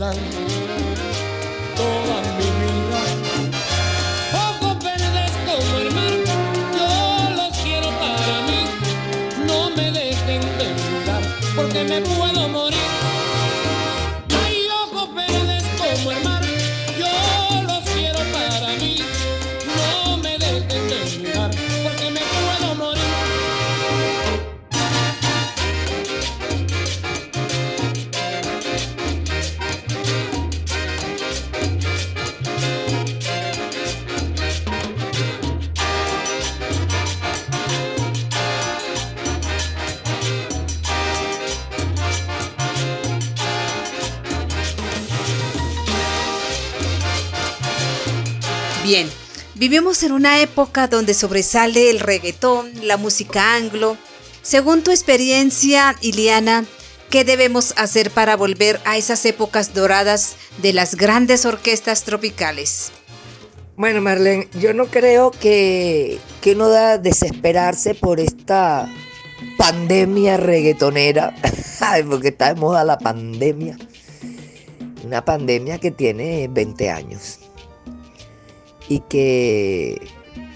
[0.00, 0.85] embelezan
[49.68, 53.96] vivimos en una época donde sobresale el reggaetón, la música anglo.
[54.40, 56.64] Según tu experiencia, Iliana,
[57.10, 62.92] ¿qué debemos hacer para volver a esas épocas doradas de las grandes orquestas tropicales?
[63.76, 68.88] Bueno, Marlene, yo no creo que, que uno da desesperarse por esta
[69.58, 71.34] pandemia reggaetonera,
[72.08, 73.76] porque está de moda la pandemia.
[75.04, 77.40] Una pandemia que tiene 20 años.
[78.88, 80.00] Y que,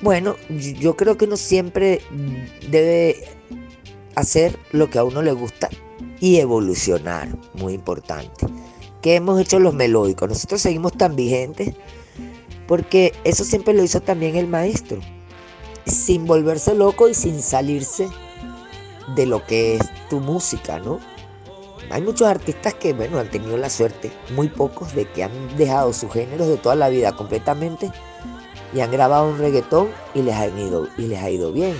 [0.02, 0.36] bueno,
[0.78, 2.00] yo creo que uno siempre
[2.68, 3.16] debe
[4.14, 5.68] hacer lo que a uno le gusta
[6.20, 8.46] y evolucionar, muy importante.
[9.02, 10.28] ¿Qué hemos hecho los melódicos?
[10.28, 11.74] Nosotros seguimos tan vigentes
[12.66, 15.00] porque eso siempre lo hizo también el maestro,
[15.86, 18.08] sin volverse loco y sin salirse
[19.16, 21.00] de lo que es tu música, ¿no?
[21.90, 25.92] Hay muchos artistas que, bueno, han tenido la suerte, muy pocos, de que han dejado
[25.92, 27.90] sus géneros de toda la vida completamente
[28.72, 31.76] y han grabado un reggaetón y les, ido, y les ha ido bien.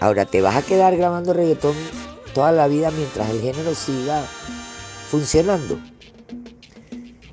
[0.00, 1.74] Ahora, ¿te vas a quedar grabando reggaetón
[2.34, 4.22] toda la vida mientras el género siga
[5.10, 5.78] funcionando?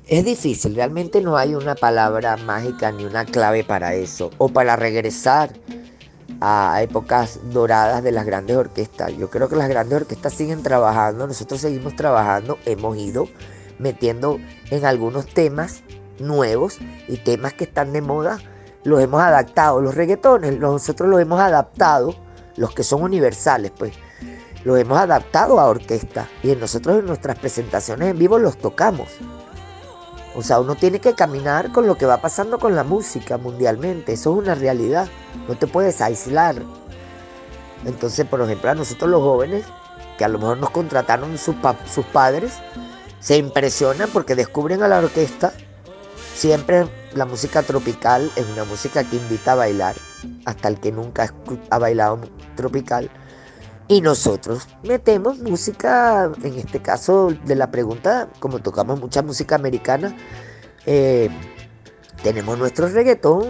[0.06, 4.74] Es difícil, realmente no hay una palabra mágica ni una clave para eso, o para
[4.74, 5.52] regresar
[6.40, 9.16] a épocas doradas de las grandes orquestas.
[9.16, 13.28] Yo creo que las grandes orquestas siguen trabajando, nosotros seguimos trabajando, hemos ido
[13.78, 15.82] metiendo en algunos temas
[16.18, 16.78] nuevos
[17.08, 18.38] y temas que están de moda,
[18.84, 19.80] los hemos adaptado.
[19.80, 22.14] Los reggaetones, nosotros los hemos adaptado,
[22.56, 23.94] los que son universales, pues,
[24.64, 29.08] los hemos adaptado a orquesta y nosotros en nuestras presentaciones en vivo los tocamos.
[30.36, 34.12] O sea, uno tiene que caminar con lo que va pasando con la música mundialmente.
[34.12, 35.08] Eso es una realidad.
[35.48, 36.56] No te puedes aislar.
[37.84, 39.64] Entonces, por ejemplo, a nosotros los jóvenes,
[40.18, 41.56] que a lo mejor nos contrataron sus,
[41.92, 42.52] sus padres,
[43.18, 45.52] se impresionan porque descubren a la orquesta.
[46.34, 49.96] Siempre la música tropical es una música que invita a bailar.
[50.44, 51.34] Hasta el que nunca
[51.70, 52.20] ha bailado
[52.56, 53.10] tropical
[53.90, 60.16] y nosotros metemos música, en este caso de la pregunta, como tocamos mucha música americana,
[60.86, 61.28] eh,
[62.22, 63.48] tenemos nuestro reggaetón,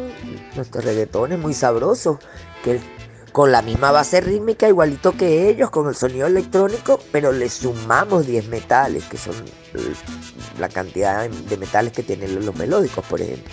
[0.56, 2.18] nuestro reggaetón es muy sabroso,
[2.64, 2.80] que
[3.32, 8.26] con la misma base rítmica, igualito que ellos, con el sonido electrónico, pero le sumamos
[8.26, 9.34] 10 metales, que son
[10.58, 13.52] la cantidad de metales que tienen los melódicos, por ejemplo.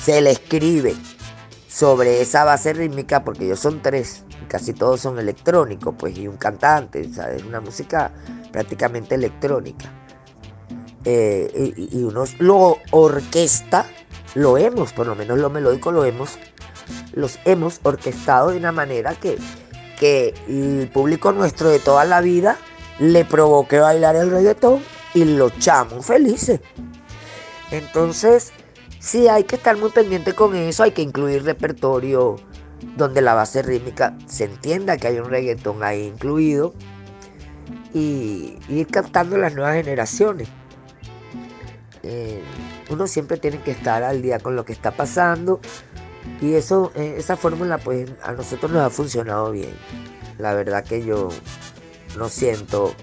[0.00, 0.94] Se le escribe
[1.68, 6.36] sobre esa base rítmica, porque ellos son tres, casi todos son electrónicos, pues, y un
[6.36, 8.12] cantante, es una música
[8.52, 9.92] prácticamente electrónica.
[11.04, 13.86] Eh, y, uno lo orquesta,
[14.34, 16.38] lo hemos, por lo menos lo melódico lo hemos,
[17.12, 19.38] los hemos orquestado de una manera que,
[19.98, 22.56] que el público nuestro de toda la vida
[22.98, 24.82] le provoque bailar el reggaetón
[25.14, 26.60] y lo echamos felices.
[27.70, 28.52] Entonces,
[28.98, 32.36] sí hay que estar muy pendiente con eso, hay que incluir repertorio
[32.96, 36.74] donde la base rítmica se entienda que hay un reggaetón ahí incluido
[37.94, 40.48] y, ir captando las nuevas generaciones.
[42.02, 42.42] Eh,
[42.90, 45.60] uno siempre tiene que estar al día con lo que está pasando
[46.40, 49.72] y eso, eh, esa fórmula pues a nosotros nos ha funcionado bien.
[50.38, 51.28] La verdad que yo
[52.16, 52.94] no siento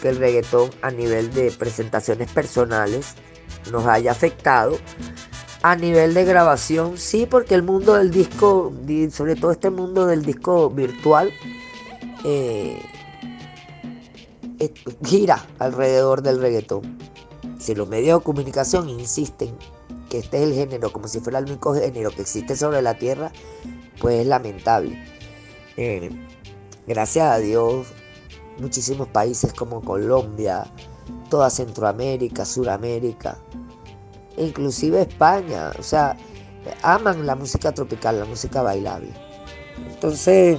[0.00, 3.14] que el reggaetón a nivel de presentaciones personales
[3.70, 4.78] nos haya afectado
[5.62, 8.72] a nivel de grabación, sí, porque el mundo del disco,
[9.10, 11.32] sobre todo este mundo del disco virtual,
[12.24, 12.80] eh,
[15.04, 16.98] gira alrededor del reggaetón.
[17.58, 19.56] Si los medios de comunicación insisten
[20.08, 22.94] que este es el género como si fuera el único género que existe sobre la
[22.94, 23.32] tierra,
[24.00, 25.02] pues es lamentable.
[25.76, 26.10] Eh,
[26.86, 27.88] gracias a Dios,
[28.58, 30.66] muchísimos países como Colombia,
[31.30, 33.38] toda Centroamérica, Suramérica,
[34.36, 36.16] inclusive España, o sea,
[36.82, 39.12] aman la música tropical, la música bailable.
[39.88, 40.58] Entonces,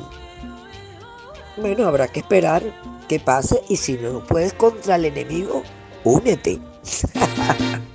[1.57, 2.63] bueno, habrá que esperar
[3.07, 5.63] que pase y si no puedes contra el enemigo,
[6.03, 6.59] únete.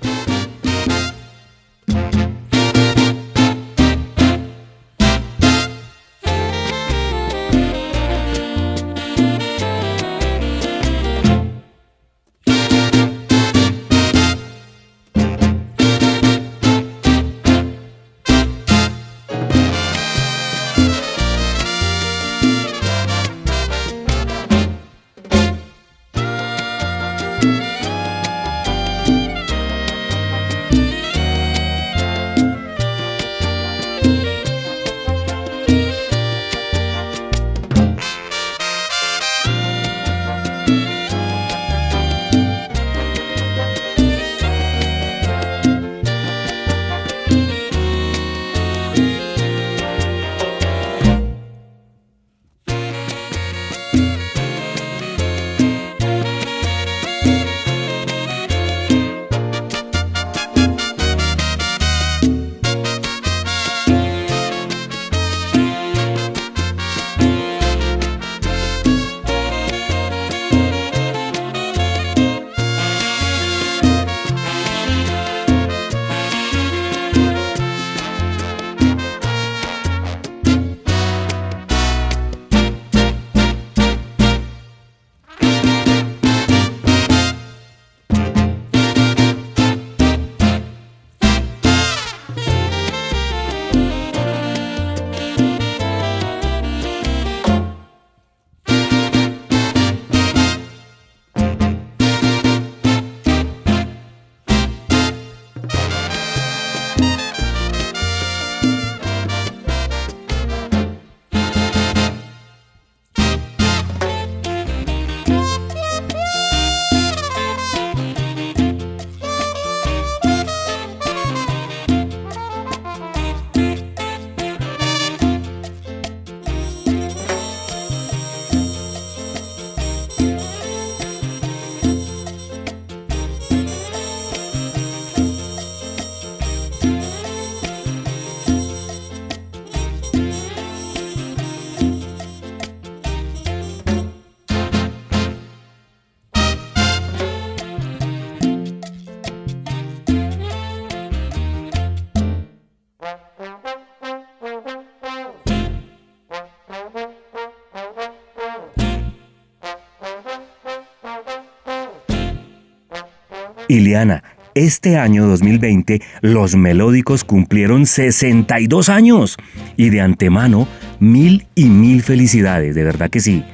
[163.74, 164.22] Iliana,
[164.54, 169.36] este año 2020 los melódicos cumplieron 62 años
[169.76, 170.68] y de antemano
[171.00, 173.44] mil y mil felicidades, de verdad que sí.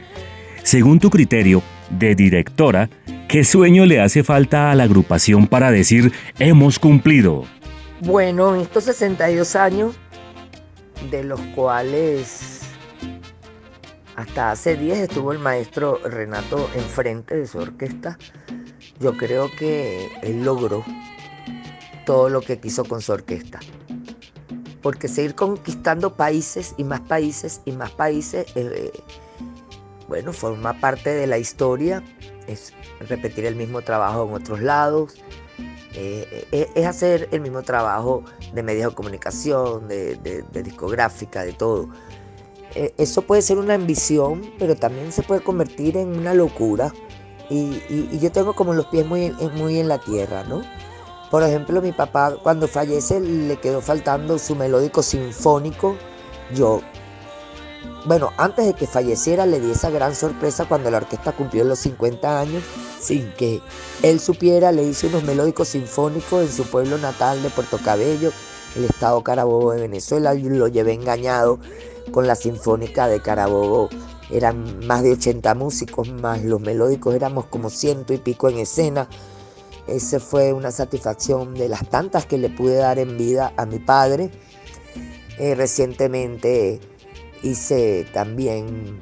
[0.62, 2.90] Según tu criterio de directora,
[3.28, 7.44] ¿qué sueño le hace falta a la agrupación para decir hemos cumplido?
[8.00, 9.96] Bueno, en estos 62 años,
[11.10, 12.60] de los cuales
[14.16, 18.18] hasta hace 10 estuvo el maestro Renato enfrente de su orquesta,
[19.00, 20.84] yo creo que él logró
[22.04, 23.58] todo lo que quiso con su orquesta.
[24.82, 28.92] Porque seguir conquistando países y más países y más países, eh,
[30.06, 32.02] bueno, forma parte de la historia,
[32.46, 35.14] es repetir el mismo trabajo en otros lados,
[35.94, 38.22] eh, eh, es hacer el mismo trabajo
[38.54, 41.88] de medios de comunicación, de, discográfica, de todo.
[42.74, 46.92] eso puede ser una ambición, pero también se puede convertir en una locura
[47.50, 50.62] y, yo tengo como los pies muy, muy en la tierra, ¿no?
[51.30, 55.96] Por ejemplo, mi papá cuando fallece le quedó faltando su melódico sinfónico.
[56.54, 56.80] Yo,
[58.06, 61.78] bueno, antes de que falleciera le di esa gran sorpresa cuando la orquesta cumplió los
[61.80, 62.64] 50 años,
[63.00, 63.60] sin que
[64.02, 68.32] él supiera, le hice unos melódicos sinfónicos en su pueblo natal de Puerto Cabello,
[68.76, 71.58] el estado Carabobo de Venezuela, y lo llevé engañado
[72.10, 73.88] con la Sinfónica de Carabobo
[74.32, 79.08] eran más de 80 músicos, más los melódicos éramos como ciento y pico en escena.
[79.86, 83.78] Esa fue una satisfacción de las tantas que le pude dar en vida a mi
[83.78, 84.30] padre.
[85.38, 86.80] Eh, recientemente
[87.42, 89.00] hice también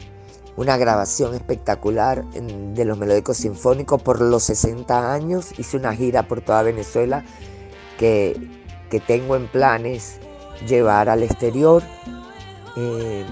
[0.56, 5.58] una grabación espectacular de los melódicos sinfónicos por los 60 años.
[5.58, 7.24] Hice una gira por toda Venezuela
[7.98, 8.36] que,
[9.06, 10.18] tengo en planes
[10.66, 11.82] llevar al exterior.
[12.76, 13.24] Eh,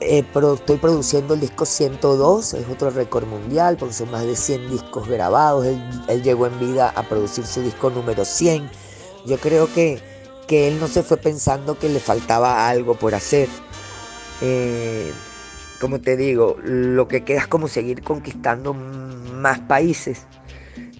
[0.00, 0.24] eh,
[0.54, 5.06] estoy produciendo el disco 102, es otro récord mundial porque son más de 100 discos
[5.06, 5.66] grabados.
[5.66, 8.68] Él, llegó en vida a producir su disco número 100.
[9.26, 10.00] Yo creo que,
[10.48, 13.48] que él no se fue pensando que le faltaba algo por hacer.
[14.40, 15.12] Eh,
[15.80, 20.26] como te digo, lo que queda es como seguir conquistando más países.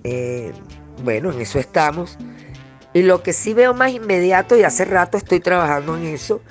[0.04, 0.52] Eh,
[1.02, 2.18] bueno, en eso estamos.
[2.92, 6.42] Y lo que sí veo más inmediato, y hace rato estoy trabajando en eso,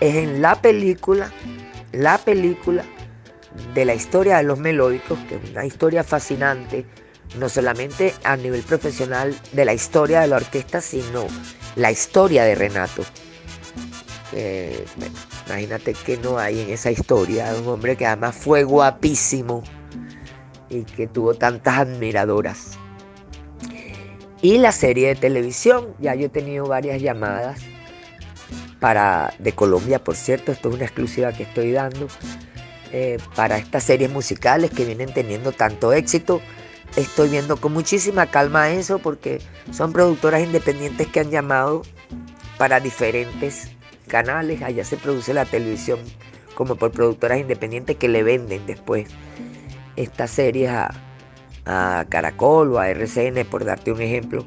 [0.00, 1.32] es en la película
[1.92, 2.84] la película
[3.74, 6.84] de la historia de los melódicos, que es una historia fascinante,
[7.38, 11.26] no solamente a nivel profesional de la historia de la orquesta, sino
[11.76, 13.02] la historia de Renato.
[14.32, 14.84] Eh,
[15.46, 19.62] imagínate que no hay en esa historia un hombre que además fue guapísimo
[20.68, 22.78] y que tuvo tantas admiradoras.
[24.40, 27.60] Y la serie de televisión, ya yo he tenido varias llamadas
[28.80, 32.08] para, de Colombia, por cierto, esto es una exclusiva que estoy dando,
[32.90, 36.40] eh, para estas series musicales que vienen teniendo tanto éxito.
[36.96, 39.42] Estoy viendo con muchísima calma eso porque
[39.72, 41.82] son productoras independientes que han llamado
[42.56, 43.70] para diferentes
[44.06, 44.62] canales.
[44.62, 45.98] Allá se produce la televisión
[46.54, 49.06] como por productoras independientes que le venden después
[49.96, 50.94] estas series a,
[51.66, 54.46] a Caracol o a RCN, por darte un ejemplo.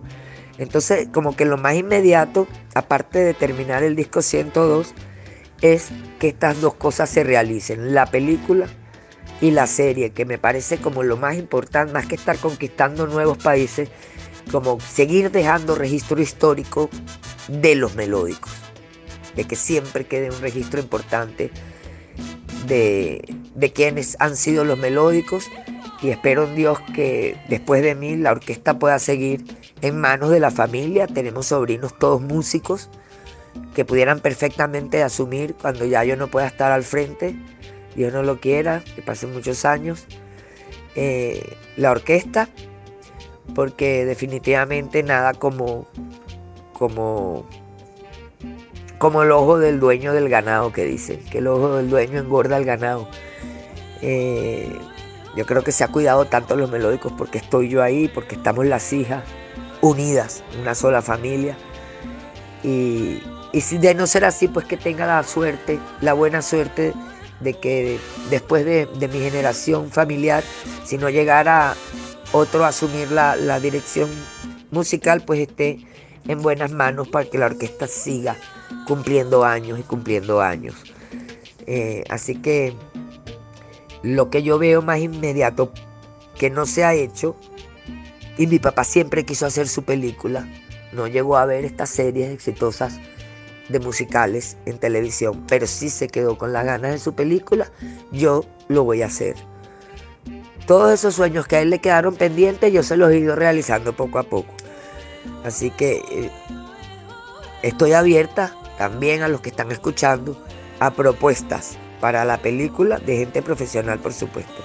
[0.57, 4.93] Entonces, como que lo más inmediato, aparte de terminar el disco 102,
[5.61, 5.89] es
[6.19, 8.67] que estas dos cosas se realicen, la película
[9.39, 13.37] y la serie, que me parece como lo más importante, más que estar conquistando nuevos
[13.37, 13.89] países,
[14.51, 16.89] como seguir dejando registro histórico
[17.47, 18.51] de los melódicos,
[19.35, 21.51] de que siempre quede un registro importante
[22.67, 25.45] de, quienes han sido los melódicos
[26.01, 29.43] y espero en Dios que después de mí la orquesta pueda seguir
[29.81, 31.07] en manos de la familia.
[31.07, 32.89] Tenemos sobrinos todos músicos
[33.73, 37.35] que pudieran perfectamente asumir cuando ya yo no pueda estar al frente,
[37.95, 40.05] Dios no lo quiera, que pasen muchos años,
[40.95, 42.49] eh, la orquesta,
[43.53, 45.87] porque definitivamente nada como,
[46.73, 47.45] como,
[48.97, 52.55] como el ojo del dueño del ganado que dicen, que el ojo del dueño engorda
[52.55, 53.09] al ganado.
[54.01, 54.71] Eh,
[55.35, 58.65] yo creo que se ha cuidado tanto los melódicos porque estoy yo ahí, porque estamos
[58.65, 59.23] las hijas
[59.81, 61.57] unidas, una sola familia.
[62.63, 63.21] Y,
[63.59, 66.93] si de no ser así, pues que tenga la suerte, la buena suerte
[67.41, 67.99] de que
[68.29, 70.43] después de, mi generación familiar,
[70.85, 71.75] si no llegara
[72.31, 74.09] otro a asumir la, dirección
[74.69, 75.85] musical, pues esté
[76.27, 78.37] en buenas manos para que la orquesta siga
[78.87, 80.75] cumpliendo años y cumpliendo años.
[81.67, 82.73] Eh, así que
[84.03, 85.71] lo que yo veo más inmediato
[86.37, 87.35] que no se ha hecho,
[88.37, 90.47] y mi papá siempre quiso hacer su película,
[90.91, 92.99] no llegó a ver estas series exitosas
[93.69, 97.71] de musicales en televisión, pero sí se quedó con las ganas de su película,
[98.11, 99.35] yo lo voy a hacer.
[100.67, 103.93] todos esos sueños que a él le quedaron pendientes, yo se los he ido realizando
[103.93, 104.53] poco a poco.
[105.43, 106.31] Así que eh,
[107.61, 110.37] estoy abierta también a los que están escuchando
[110.79, 114.61] a propuestas para la película de gente profesional, por supuesto.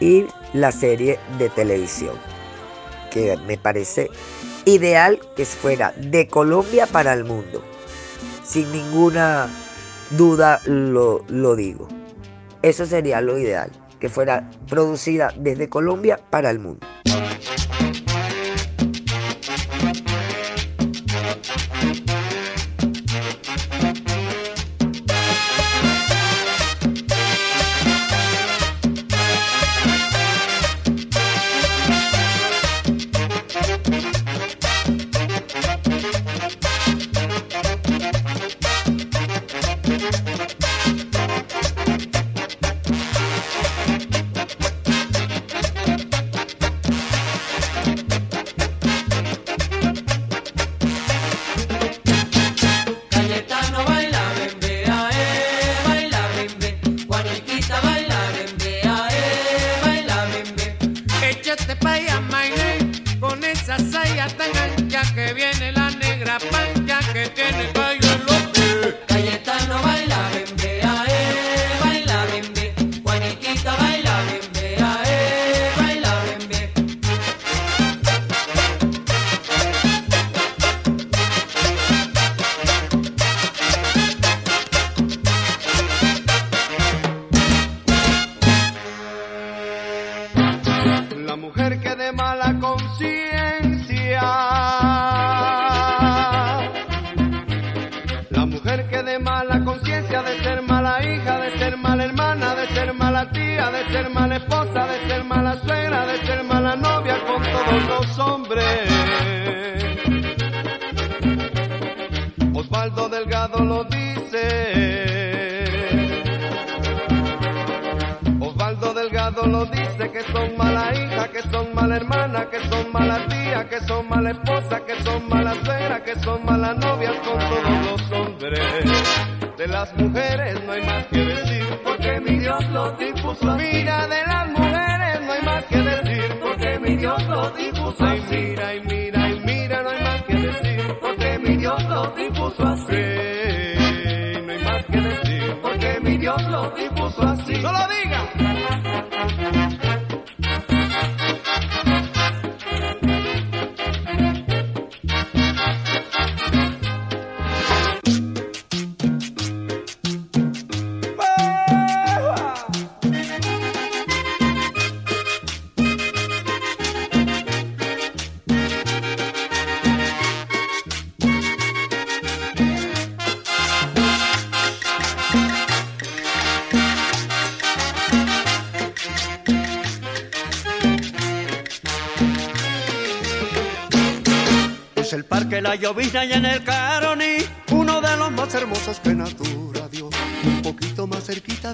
[0.00, 2.14] Y la serie de televisión,
[3.10, 4.10] que me parece
[4.64, 7.62] ideal que fuera de Colombia para el mundo.
[8.44, 9.48] Sin ninguna
[10.10, 11.88] duda lo, lo digo.
[12.62, 16.86] Eso sería lo ideal, que fuera producida desde Colombia para el mundo.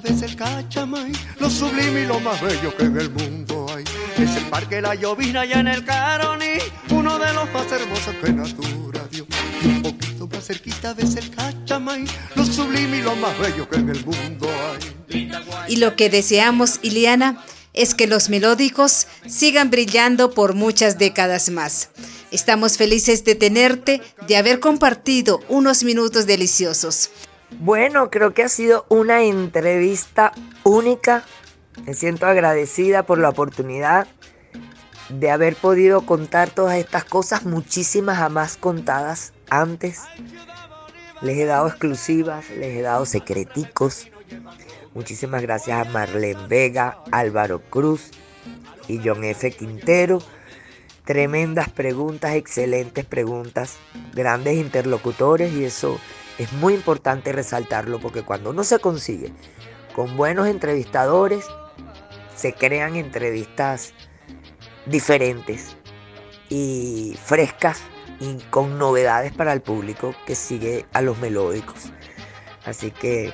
[0.07, 3.83] Ves el Cachamay, lo sublime y lo más bello que en el mundo hay.
[4.21, 6.57] Es el parque La Llovizna y en el Caroni,
[6.91, 9.25] uno de los más hermosos que natura dio.
[9.61, 12.05] Y un poquito más cerquita ves el Cachamay,
[12.35, 15.31] lo sublime y lo más bello que en el mundo hay.
[15.67, 17.43] Y lo que deseamos, Iliana,
[17.73, 21.89] es que los melódicos sigan brillando por muchas décadas más.
[22.31, 27.09] Estamos felices de tenerte, de haber compartido unos minutos deliciosos.
[27.51, 30.33] Bueno, creo que ha sido una entrevista
[30.63, 31.23] única.
[31.85, 34.07] Me siento agradecida por la oportunidad
[35.09, 40.01] de haber podido contar todas estas cosas, muchísimas jamás contadas antes.
[41.21, 44.09] Les he dado exclusivas, les he dado secreticos.
[44.93, 48.11] Muchísimas gracias a Marlene Vega, Álvaro Cruz
[48.87, 49.51] y John F.
[49.51, 50.19] Quintero.
[51.05, 53.77] Tremendas preguntas, excelentes preguntas,
[54.13, 55.97] grandes interlocutores y eso
[56.37, 59.31] es muy importante resaltarlo porque cuando uno se consigue
[59.95, 61.45] con buenos entrevistadores,
[62.35, 63.93] se crean entrevistas
[64.85, 65.75] diferentes
[66.49, 67.81] y frescas
[68.19, 71.91] y con novedades para el público que sigue a los melódicos.
[72.65, 73.33] Así que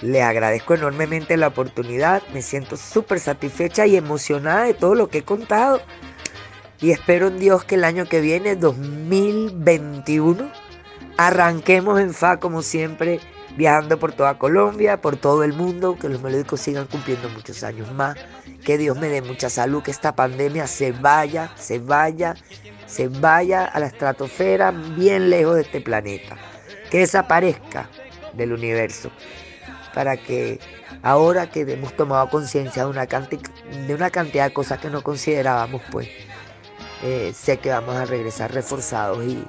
[0.00, 5.18] le agradezco enormemente la oportunidad, me siento súper satisfecha y emocionada de todo lo que
[5.18, 5.80] he contado.
[6.80, 10.50] Y espero en Dios que el año que viene, 2021,
[11.16, 13.20] arranquemos en FA como siempre
[13.56, 17.92] viajando por toda Colombia, por todo el mundo, que los melódicos sigan cumpliendo muchos años
[17.92, 18.16] más,
[18.64, 22.34] que Dios me dé mucha salud, que esta pandemia se vaya, se vaya,
[22.86, 26.36] se vaya a la estratosfera bien lejos de este planeta,
[26.90, 27.88] que desaparezca
[28.32, 29.10] del universo,
[29.94, 30.58] para que
[31.02, 33.06] ahora que hemos tomado conciencia de, una
[33.88, 36.08] una cantidad de cosas que no considerábamos, pues
[37.04, 39.44] eh, sé que vamos a regresar reforzados y,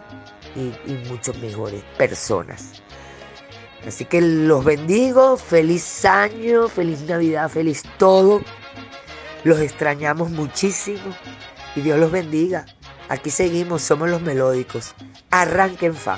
[0.56, 1.04] y- y
[1.42, 2.82] mejores personas.
[3.88, 8.42] Así que los bendigo, feliz año, feliz Navidad, feliz todo.
[9.44, 11.16] Los extrañamos muchísimo
[11.76, 12.66] y Dios los bendiga.
[13.10, 14.96] Aquí seguimos, somos los melódicos.
[15.30, 16.18] Arranquen fa.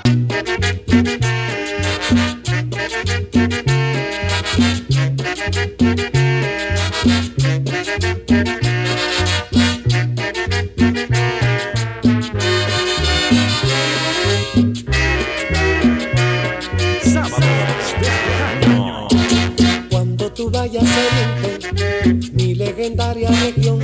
[22.32, 23.78] Mi legendaria región,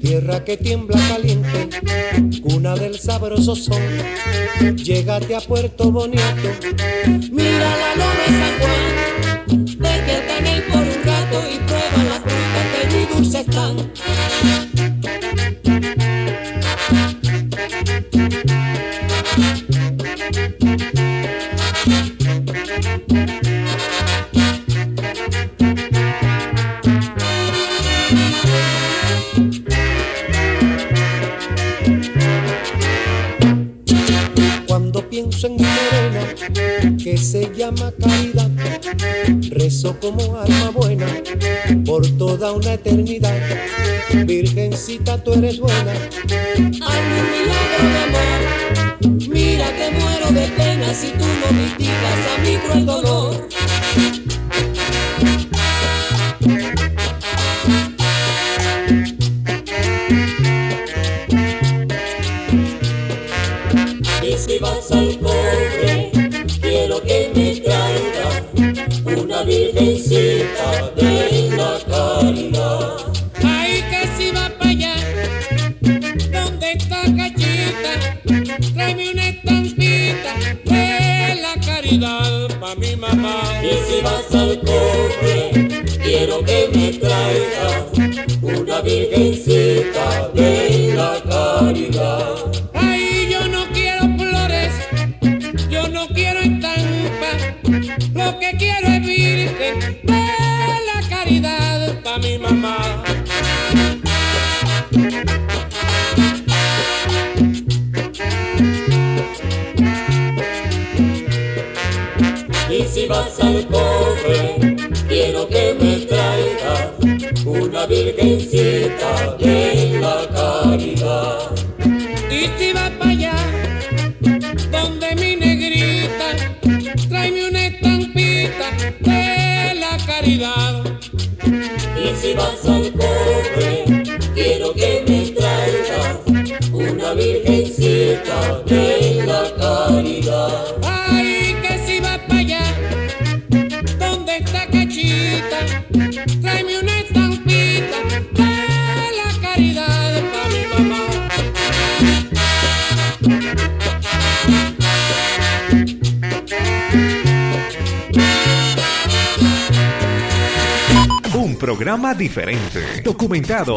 [0.00, 1.68] tierra que tiembla caliente,
[2.42, 3.82] cuna del sabroso son,
[4.76, 6.22] llégate a Puerto Bonito,
[7.32, 7.89] Mira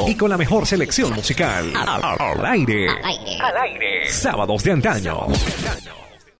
[0.07, 1.73] y con la mejor selección musical.
[1.75, 2.87] Al aire.
[2.89, 4.07] Al aire.
[4.07, 5.27] Sábados de antaño.